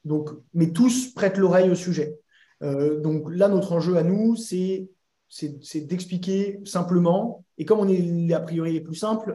Donc, 0.06 0.30
mais 0.54 0.72
tous 0.72 1.14
prêtent 1.14 1.38
l'oreille 1.38 1.70
au 1.70 1.76
sujet. 1.76 2.18
donc 2.62 3.30
là, 3.30 3.48
notre 3.50 3.72
enjeu 3.74 3.98
à 3.98 4.04
nous, 4.04 4.36
c'est 4.36 4.90
c'est 5.30 5.82
d'expliquer 5.82 6.60
simplement. 6.66 7.46
Et 7.58 7.66
comme 7.66 7.80
on 7.80 7.88
est 7.88 8.34
a 8.34 8.40
priori 8.42 8.74
les 8.74 8.82
plus 8.82 8.96
simples, 8.96 9.34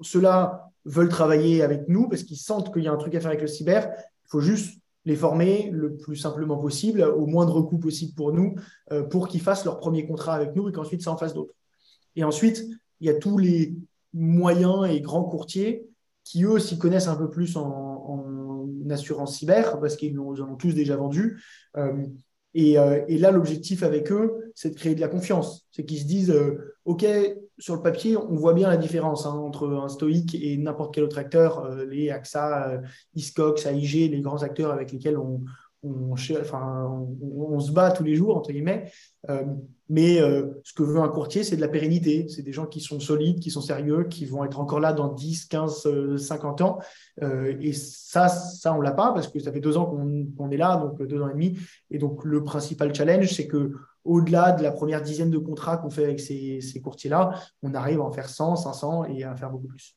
ceux-là 0.00 0.70
veulent 0.84 1.08
travailler 1.08 1.62
avec 1.62 1.88
nous 1.88 2.08
parce 2.08 2.24
qu'ils 2.24 2.38
sentent 2.38 2.72
qu'il 2.72 2.82
y 2.82 2.88
a 2.88 2.92
un 2.92 2.96
truc 2.96 3.14
à 3.14 3.20
faire 3.20 3.30
avec 3.30 3.40
le 3.40 3.46
cyber. 3.46 3.88
Il 3.96 4.28
faut 4.28 4.40
juste 4.40 4.81
les 5.04 5.16
former 5.16 5.70
le 5.72 5.96
plus 5.96 6.16
simplement 6.16 6.58
possible, 6.58 7.02
au 7.02 7.26
moindre 7.26 7.60
coût 7.62 7.78
possible 7.78 8.14
pour 8.14 8.32
nous, 8.32 8.54
euh, 8.92 9.02
pour 9.02 9.28
qu'ils 9.28 9.40
fassent 9.40 9.64
leur 9.64 9.78
premier 9.78 10.06
contrat 10.06 10.34
avec 10.34 10.54
nous 10.54 10.68
et 10.68 10.72
qu'ensuite 10.72 11.02
ça 11.02 11.10
en 11.10 11.16
fasse 11.16 11.34
d'autres. 11.34 11.54
Et 12.14 12.24
ensuite, 12.24 12.64
il 13.00 13.06
y 13.06 13.10
a 13.10 13.14
tous 13.14 13.38
les 13.38 13.74
moyens 14.12 14.88
et 14.88 15.00
grands 15.00 15.24
courtiers 15.24 15.86
qui, 16.24 16.44
eux, 16.44 16.58
s'y 16.58 16.78
connaissent 16.78 17.08
un 17.08 17.16
peu 17.16 17.30
plus 17.30 17.56
en, 17.56 17.90
assurance 18.90 19.38
cyber, 19.38 19.80
parce 19.80 19.96
qu'ils 19.96 20.18
en 20.18 20.32
ont 20.38 20.56
tous 20.56 20.74
déjà 20.74 20.96
vendu. 20.96 21.42
Euh, 21.78 22.04
Et, 22.54 22.74
là, 22.74 23.30
l'objectif 23.30 23.82
avec 23.82 24.12
eux, 24.12 24.52
c'est 24.54 24.70
de 24.70 24.74
créer 24.74 24.94
de 24.94 25.00
la 25.00 25.08
confiance. 25.08 25.66
C'est 25.70 25.84
qu'ils 25.84 26.00
se 26.00 26.04
disent, 26.04 26.34
OK, 26.84 27.06
sur 27.58 27.74
le 27.74 27.82
papier, 27.82 28.16
on 28.16 28.34
voit 28.34 28.54
bien 28.54 28.68
la 28.68 28.76
différence 28.76 29.24
hein, 29.24 29.30
entre 29.30 29.68
un 29.68 29.88
stoïque 29.88 30.34
et 30.34 30.56
n'importe 30.56 30.94
quel 30.94 31.04
autre 31.04 31.18
acteur, 31.18 31.74
les 31.86 32.10
AXA, 32.10 32.82
Iscox, 33.14 33.66
AIG, 33.66 34.10
les 34.10 34.20
grands 34.20 34.42
acteurs 34.42 34.72
avec 34.72 34.92
lesquels 34.92 35.16
on, 35.16 35.44
se 36.16 37.72
bat 37.72 37.90
tous 37.90 38.04
les 38.04 38.14
jours, 38.14 38.36
entre 38.36 38.52
guillemets. 38.52 38.90
Euh, 39.92 40.02
mais 40.02 40.20
euh, 40.20 40.60
ce 40.64 40.72
que 40.72 40.82
veut 40.82 41.00
un 41.00 41.08
courtier, 41.08 41.44
c'est 41.44 41.56
de 41.56 41.60
la 41.60 41.68
pérennité. 41.68 42.26
C'est 42.28 42.42
des 42.42 42.52
gens 42.52 42.66
qui 42.66 42.80
sont 42.80 43.00
solides, 43.00 43.40
qui 43.40 43.50
sont 43.50 43.60
sérieux, 43.60 44.04
qui 44.04 44.24
vont 44.24 44.44
être 44.44 44.58
encore 44.58 44.80
là 44.80 44.92
dans 44.92 45.08
10, 45.08 45.46
15, 45.46 46.16
50 46.16 46.60
ans. 46.62 46.78
Euh, 47.22 47.56
et 47.60 47.72
ça, 47.72 48.28
ça 48.28 48.74
on 48.74 48.80
l'a 48.80 48.92
pas 48.92 49.12
parce 49.12 49.28
que 49.28 49.38
ça 49.38 49.52
fait 49.52 49.60
deux 49.60 49.76
ans 49.76 49.86
qu'on 49.86 50.50
est 50.50 50.56
là, 50.56 50.76
donc 50.76 51.02
deux 51.06 51.20
ans 51.20 51.28
et 51.28 51.34
demi. 51.34 51.58
Et 51.90 51.98
donc, 51.98 52.24
le 52.24 52.42
principal 52.42 52.94
challenge, 52.94 53.32
c'est 53.32 53.46
que 53.46 53.72
au-delà 54.04 54.52
de 54.52 54.62
la 54.62 54.72
première 54.72 55.00
dizaine 55.00 55.30
de 55.30 55.38
contrats 55.38 55.76
qu'on 55.76 55.90
fait 55.90 56.04
avec 56.04 56.20
ces, 56.20 56.60
ces 56.60 56.80
courtiers-là, 56.80 57.34
on 57.62 57.72
arrive 57.74 58.00
à 58.00 58.04
en 58.04 58.10
faire 58.10 58.28
100, 58.28 58.56
500 58.56 59.04
et 59.04 59.22
à 59.22 59.36
faire 59.36 59.50
beaucoup 59.50 59.68
plus. 59.68 59.96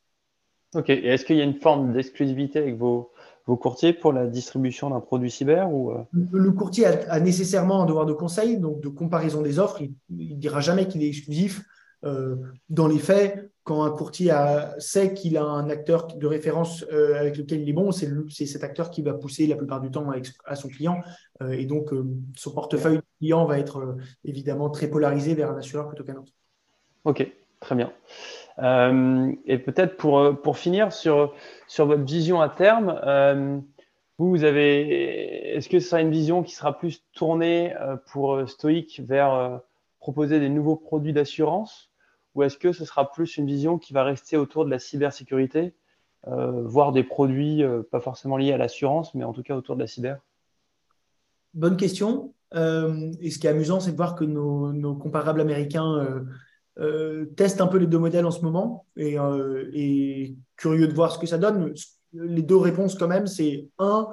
Ok. 0.75 0.89
Et 0.89 1.07
est-ce 1.07 1.25
qu'il 1.25 1.37
y 1.37 1.41
a 1.41 1.43
une 1.43 1.59
forme 1.59 1.93
d'exclusivité 1.93 2.59
avec 2.59 2.77
vos, 2.77 3.11
vos 3.45 3.57
courtiers 3.57 3.93
pour 3.93 4.11
la 4.11 4.27
distribution 4.27 4.89
d'un 4.89 4.99
produit 4.99 5.29
cyber 5.29 5.71
ou 5.71 5.91
euh? 5.91 6.03
Le 6.13 6.51
courtier 6.51 6.85
a, 6.85 7.19
nécessairement 7.19 7.83
un 7.83 7.85
devoir 7.85 8.05
de 8.05 8.13
conseil, 8.13 8.57
donc 8.57 8.81
de 8.81 8.89
comparaison 8.89 9.41
des 9.41 9.59
offres. 9.59 9.81
Il 9.81 9.95
ne 10.09 10.35
dira 10.35 10.61
jamais 10.61 10.87
qu'il 10.87 11.03
est 11.03 11.07
exclusif. 11.07 11.63
Euh, 12.03 12.35
dans 12.69 12.87
les 12.87 12.99
faits, 12.99 13.51
quand 13.63 13.83
un 13.83 13.89
courtier 13.89 14.31
sait 14.77 15.13
qu'il 15.13 15.37
a 15.37 15.43
un 15.43 15.69
acteur 15.69 16.07
de 16.07 16.27
référence 16.27 16.85
euh, 16.91 17.19
avec 17.19 17.37
lequel 17.37 17.61
il 17.61 17.69
est 17.69 17.73
bon, 17.73 17.91
c'est 17.91 18.45
cet 18.45 18.63
acteur 18.63 18.91
qui 18.91 19.01
va 19.01 19.13
pousser 19.13 19.47
la 19.47 19.55
plupart 19.55 19.81
du 19.81 19.89
temps 19.89 20.07
à, 20.45 20.55
son 20.55 20.67
client. 20.67 21.01
et 21.49 21.65
donc, 21.65 21.91
son 22.35 22.51
portefeuille 22.51 22.99
client 23.19 23.45
va 23.45 23.57
être 23.57 23.95
évidemment 24.23 24.69
très 24.69 24.87
polarisé 24.87 25.33
vers 25.33 25.51
un 25.51 25.57
assureur 25.57 25.87
plutôt 25.87 26.03
qu'un 26.03 26.17
autre. 26.17 26.31
OK, 27.05 27.27
très 27.59 27.75
bien. 27.75 27.91
Euh, 28.59 29.31
et 29.45 29.57
peut-être 29.57 29.97
pour, 29.97 30.19
euh, 30.19 30.33
pour 30.33 30.57
finir 30.57 30.93
sur, 30.93 31.33
sur 31.67 31.85
votre 31.85 32.03
vision 32.03 32.41
à 32.41 32.49
terme, 32.49 32.99
euh, 33.03 33.59
vous, 34.17 34.29
vous 34.29 34.43
avez, 34.43 35.55
est-ce 35.55 35.67
que 35.67 35.79
ce 35.79 35.89
sera 35.89 36.01
une 36.01 36.11
vision 36.11 36.43
qui 36.43 36.55
sera 36.55 36.77
plus 36.77 37.03
tournée 37.13 37.73
pour 38.11 38.47
Stoic 38.47 39.01
vers 39.05 39.59
proposer 39.99 40.39
des 40.39 40.47
nouveaux 40.47 40.77
produits 40.77 41.11
d'assurance? 41.11 41.91
Ou 42.33 42.43
est-ce 42.43 42.57
que 42.57 42.71
ce 42.71 42.85
sera 42.85 43.11
plus 43.11 43.35
une 43.37 43.45
vision 43.45 43.77
qui 43.77 43.91
va 43.91 44.03
rester 44.03 44.37
autour 44.37 44.63
de 44.63 44.69
la 44.69 44.79
cybersécurité, 44.79 45.73
voire 46.25 46.93
des 46.93 47.03
produits 47.03 47.61
pas 47.91 47.99
forcément 47.99 48.37
liés 48.37 48.53
à 48.53 48.57
l'assurance, 48.57 49.13
mais 49.15 49.25
en 49.25 49.33
tout 49.33 49.43
cas 49.43 49.53
autour 49.53 49.75
de 49.75 49.81
la 49.81 49.87
cyber? 49.87 50.19
Bonne 51.53 51.75
question. 51.75 52.33
et 52.53 53.31
ce 53.31 53.37
qui 53.37 53.47
est 53.47 53.49
amusant, 53.49 53.81
c'est 53.81 53.91
de 53.91 53.97
voir 53.97 54.15
que 54.15 54.23
nos, 54.23 54.71
nos 54.71 54.95
comparables 54.95 55.41
américains 55.41 56.23
euh, 56.77 57.25
teste 57.37 57.61
un 57.61 57.67
peu 57.67 57.77
les 57.77 57.87
deux 57.87 57.97
modèles 57.97 58.25
en 58.25 58.31
ce 58.31 58.41
moment 58.41 58.85
et, 58.97 59.17
euh, 59.17 60.27
curieux 60.57 60.87
de 60.87 60.93
voir 60.93 61.11
ce 61.11 61.19
que 61.19 61.27
ça 61.27 61.37
donne. 61.37 61.73
Les 62.13 62.41
deux 62.41 62.57
réponses 62.57 62.95
quand 62.95 63.07
même, 63.07 63.27
c'est 63.27 63.69
un, 63.79 64.09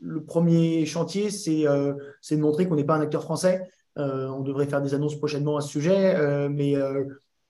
le 0.00 0.22
premier 0.22 0.86
chantier, 0.86 1.30
c'est 1.30 1.66
euh, 1.66 1.94
de 2.30 2.36
montrer 2.36 2.68
qu'on 2.68 2.76
n'est 2.76 2.84
pas 2.84 2.96
un 2.96 3.00
acteur 3.00 3.22
français. 3.22 3.68
on 3.96 4.42
devrait 4.42 4.66
faire 4.66 4.82
des 4.82 4.94
annonces 4.94 5.16
prochainement 5.16 5.56
à 5.56 5.60
ce 5.60 5.68
sujet, 5.68 6.48
mais 6.48 6.74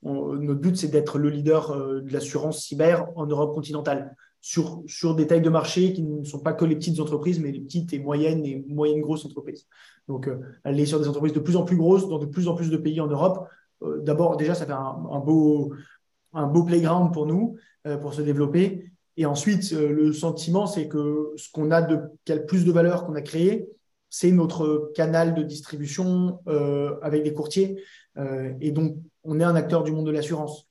notre 0.02 0.60
but, 0.60 0.76
c'est 0.76 0.88
d'être 0.88 1.18
le 1.18 1.28
leader 1.28 1.76
de 2.02 2.12
l'assurance 2.12 2.64
cyber 2.64 3.06
en 3.16 3.26
Europe 3.26 3.54
continentale. 3.54 4.14
Sur, 4.42 4.84
sur, 4.86 5.16
des 5.16 5.26
tailles 5.26 5.42
de 5.42 5.50
marché 5.50 5.92
qui 5.92 6.04
ne 6.04 6.22
sont 6.22 6.38
pas 6.38 6.52
que 6.52 6.64
les 6.64 6.76
petites 6.76 7.00
entreprises, 7.00 7.40
mais 7.40 7.50
les 7.50 7.58
petites 7.58 7.92
et 7.92 7.98
moyennes 7.98 8.46
et 8.46 8.64
moyennes 8.68 9.00
grosses 9.00 9.24
entreprises. 9.24 9.66
Donc, 10.06 10.30
aller 10.62 10.86
sur 10.86 11.00
des 11.00 11.08
entreprises 11.08 11.32
de 11.32 11.40
plus 11.40 11.56
en 11.56 11.64
plus 11.64 11.76
grosses 11.76 12.08
dans 12.08 12.20
de 12.20 12.26
plus 12.26 12.46
en 12.46 12.54
plus 12.54 12.70
de 12.70 12.76
pays 12.76 13.00
en 13.00 13.08
Europe, 13.08 13.40
euh, 13.40 13.54
d'abord, 13.82 14.36
déjà, 14.36 14.54
ça 14.54 14.66
fait 14.66 14.72
un, 14.72 15.20
beau, 15.20 15.74
un 16.32 16.46
beau 16.46 16.64
playground 16.64 17.12
pour 17.12 17.26
nous, 17.26 17.56
euh, 17.86 17.96
pour 17.96 18.14
se 18.14 18.22
développer. 18.22 18.90
Et 19.16 19.26
ensuite, 19.26 19.72
euh, 19.72 19.90
le 19.90 20.12
sentiment, 20.12 20.66
c'est 20.66 20.88
que 20.88 21.32
ce 21.36 21.50
qu'on 21.50 21.70
a 21.70 21.82
de 21.82 22.00
plus 22.46 22.64
de 22.64 22.72
valeur 22.72 23.06
qu'on 23.06 23.14
a 23.14 23.22
créé, 23.22 23.68
c'est 24.08 24.32
notre 24.32 24.92
canal 24.94 25.34
de 25.34 25.42
distribution 25.42 26.40
avec 27.02 27.24
les 27.24 27.34
courtiers. 27.34 27.82
et 28.60 28.70
donc, 28.70 28.96
on 29.24 29.40
est 29.40 29.44
un 29.44 29.56
acteur 29.56 29.82
du 29.82 29.90
monde 29.90 30.06
de 30.06 30.12
l'assurance. 30.12 30.68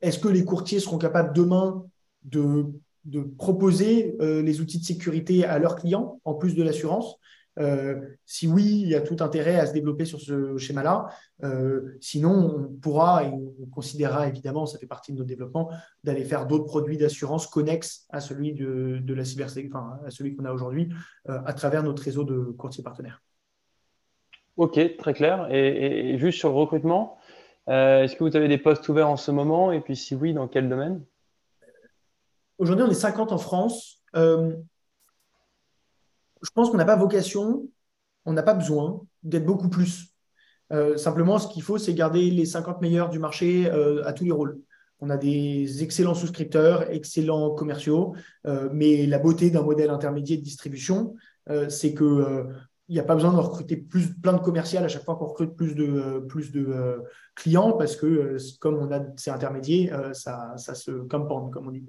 Est-ce 0.00 0.18
que 0.18 0.28
les 0.28 0.44
courtiers 0.44 0.80
seront 0.80 0.96
capables 0.98 1.34
demain 1.34 1.84
de, 2.24 2.64
de 3.04 3.20
proposer 3.20 4.16
les 4.18 4.60
outils 4.60 4.80
de 4.80 4.84
sécurité 4.84 5.44
à 5.44 5.58
leurs 5.58 5.76
clients, 5.76 6.20
en 6.24 6.34
plus 6.34 6.56
de 6.56 6.62
l'assurance? 6.62 7.18
Euh, 7.58 8.00
si 8.24 8.48
oui, 8.48 8.80
il 8.82 8.88
y 8.88 8.94
a 8.94 9.00
tout 9.00 9.16
intérêt 9.20 9.58
à 9.58 9.66
se 9.66 9.72
développer 9.72 10.04
sur 10.04 10.20
ce 10.20 10.56
schéma-là. 10.56 11.08
Euh, 11.44 11.96
sinon, 12.00 12.56
on 12.56 12.80
pourra 12.80 13.24
et 13.24 13.28
on 13.28 13.66
considérera 13.66 14.26
évidemment, 14.28 14.66
ça 14.66 14.78
fait 14.78 14.86
partie 14.86 15.12
de 15.12 15.18
notre 15.18 15.28
développement, 15.28 15.70
d'aller 16.04 16.24
faire 16.24 16.46
d'autres 16.46 16.64
produits 16.64 16.96
d'assurance 16.96 17.46
connexes 17.46 18.06
à 18.10 18.20
celui 18.20 18.54
de, 18.54 19.14
la 19.14 19.24
cybersécurité, 19.24 19.76
enfin, 19.76 19.98
à 20.06 20.10
celui 20.10 20.34
qu'on 20.34 20.44
a 20.44 20.52
aujourd'hui, 20.52 20.88
euh, 21.28 21.38
à 21.44 21.52
travers 21.52 21.82
notre 21.82 22.02
réseau 22.02 22.24
de 22.24 22.38
courtiers 22.52 22.82
partenaires. 22.82 23.22
Ok, 24.56 24.78
très 24.98 25.14
clair. 25.14 25.48
Et, 25.50 26.18
juste 26.18 26.38
sur 26.38 26.50
le 26.50 26.54
recrutement, 26.56 27.18
est-ce 27.66 28.16
que 28.16 28.24
vous 28.24 28.36
avez 28.36 28.48
des 28.48 28.58
postes 28.58 28.88
ouverts 28.88 29.08
en 29.08 29.16
ce 29.16 29.30
moment? 29.30 29.72
Et 29.72 29.80
puis 29.80 29.96
si 29.96 30.14
oui, 30.14 30.34
dans 30.34 30.48
quel 30.48 30.68
domaine? 30.68 31.02
Aujourd'hui, 32.58 32.84
on 32.86 32.90
est 32.90 32.94
50 32.94 33.32
en 33.32 33.38
France 33.38 34.02
je 36.42 36.50
pense 36.54 36.70
qu'on 36.70 36.76
n'a 36.76 36.84
pas 36.84 36.96
vocation, 36.96 37.68
on 38.24 38.32
n'a 38.32 38.42
pas 38.42 38.54
besoin 38.54 39.02
d'être 39.22 39.46
beaucoup 39.46 39.68
plus. 39.68 40.12
Euh, 40.72 40.96
simplement, 40.96 41.38
ce 41.38 41.48
qu'il 41.48 41.62
faut, 41.62 41.78
c'est 41.78 41.94
garder 41.94 42.30
les 42.30 42.46
50 42.46 42.80
meilleurs 42.80 43.10
du 43.10 43.18
marché 43.18 43.70
euh, 43.70 44.06
à 44.06 44.12
tous 44.12 44.24
les 44.24 44.32
rôles. 44.32 44.58
On 45.00 45.10
a 45.10 45.16
des 45.16 45.82
excellents 45.82 46.14
souscripteurs, 46.14 46.90
excellents 46.90 47.50
commerciaux, 47.50 48.14
euh, 48.46 48.68
mais 48.72 49.06
la 49.06 49.18
beauté 49.18 49.50
d'un 49.50 49.62
modèle 49.62 49.90
intermédiaire 49.90 50.38
de 50.38 50.44
distribution, 50.44 51.14
c'est 51.68 51.92
que 51.92 52.46
il 52.88 52.94
n'y 52.94 53.00
a 53.00 53.04
pas 53.04 53.16
besoin 53.16 53.32
de 53.32 53.38
recruter 53.38 53.76
plus, 53.76 54.14
plein 54.14 54.34
de 54.34 54.40
commerciales 54.40 54.84
à 54.84 54.88
chaque 54.88 55.04
fois 55.04 55.16
qu'on 55.16 55.26
recrute 55.26 55.56
plus 55.56 55.74
de, 55.74 56.20
plus 56.28 56.52
de 56.52 57.02
clients 57.34 57.72
parce 57.72 57.96
que 57.96 58.36
comme 58.60 58.76
on 58.76 58.92
a 58.92 59.00
ces 59.16 59.30
intermédiaires, 59.30 60.14
ça, 60.14 60.56
se 60.56 60.92
compound, 60.92 61.50
comme 61.52 61.66
on 61.66 61.72
dit 61.72 61.84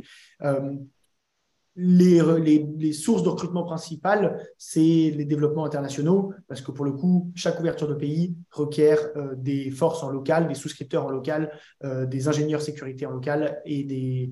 les, 1.76 2.94
sources 2.94 3.24
de 3.24 3.30
recrutement 3.30 3.64
principales, 3.64 4.40
c'est 4.58 4.80
les 5.16 5.26
développements 5.26 5.66
internationaux, 5.66 6.34
parce 6.48 6.62
que 6.62 6.72
pour 6.72 6.86
le 6.86 6.92
coup, 6.92 7.32
chaque 7.36 7.60
ouverture 7.60 7.88
de 7.88 7.96
pays 7.96 8.36
requiert 8.52 9.00
euh, 9.16 9.34
des 9.36 9.72
forces 9.72 10.04
en 10.04 10.10
local, 10.10 10.48
des 10.48 10.54
souscripteurs 10.54 11.06
en 11.06 11.10
local, 11.10 11.52
euh, 11.84 12.06
des 12.06 12.28
ingénieurs 12.28 12.62
sécurité 12.62 13.06
en 13.06 13.12
local 13.12 13.62
et 13.66 13.84
des, 13.84 14.32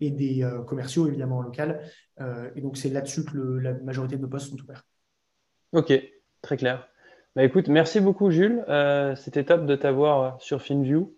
et 0.00 0.10
des 0.10 0.42
euh, 0.42 0.60
commerciaux 0.62 1.06
évidemment 1.06 1.38
en 1.38 1.42
local. 1.42 1.80
et 2.54 2.60
donc, 2.60 2.76
c'est 2.76 2.90
là-dessus 2.90 3.24
que 3.24 3.38
la 3.38 3.74
majorité 3.74 4.16
de 4.16 4.22
nos 4.22 4.28
postes 4.28 4.50
sont 4.50 4.62
ouverts. 4.62 4.84
Ok, 5.72 5.92
très 6.40 6.56
clair. 6.56 6.88
Bah, 7.34 7.42
écoute, 7.42 7.68
merci 7.68 8.00
beaucoup 8.00 8.30
Jules. 8.30 8.64
C'était 9.16 9.44
top 9.44 9.66
de 9.66 9.74
t'avoir 9.74 10.40
sur 10.40 10.62
FinView. 10.62 11.16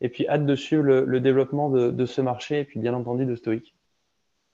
Et 0.00 0.08
puis, 0.08 0.26
hâte 0.28 0.46
de 0.46 0.54
suivre 0.54 0.84
le, 0.84 1.20
développement 1.20 1.68
de, 1.68 2.06
ce 2.06 2.20
marché 2.20 2.60
et 2.60 2.64
puis 2.64 2.78
bien 2.78 2.94
entendu 2.94 3.26
de 3.26 3.34
Stoic. 3.34 3.74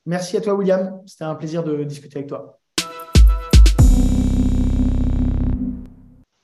Merci 0.07 0.37
à 0.37 0.41
toi, 0.41 0.55
William. 0.55 1.03
C'était 1.07 1.25
un 1.25 1.35
plaisir 1.35 1.63
de 1.65 1.85
discuter 1.85 2.19
avec 2.19 2.29
toi. 2.29 2.61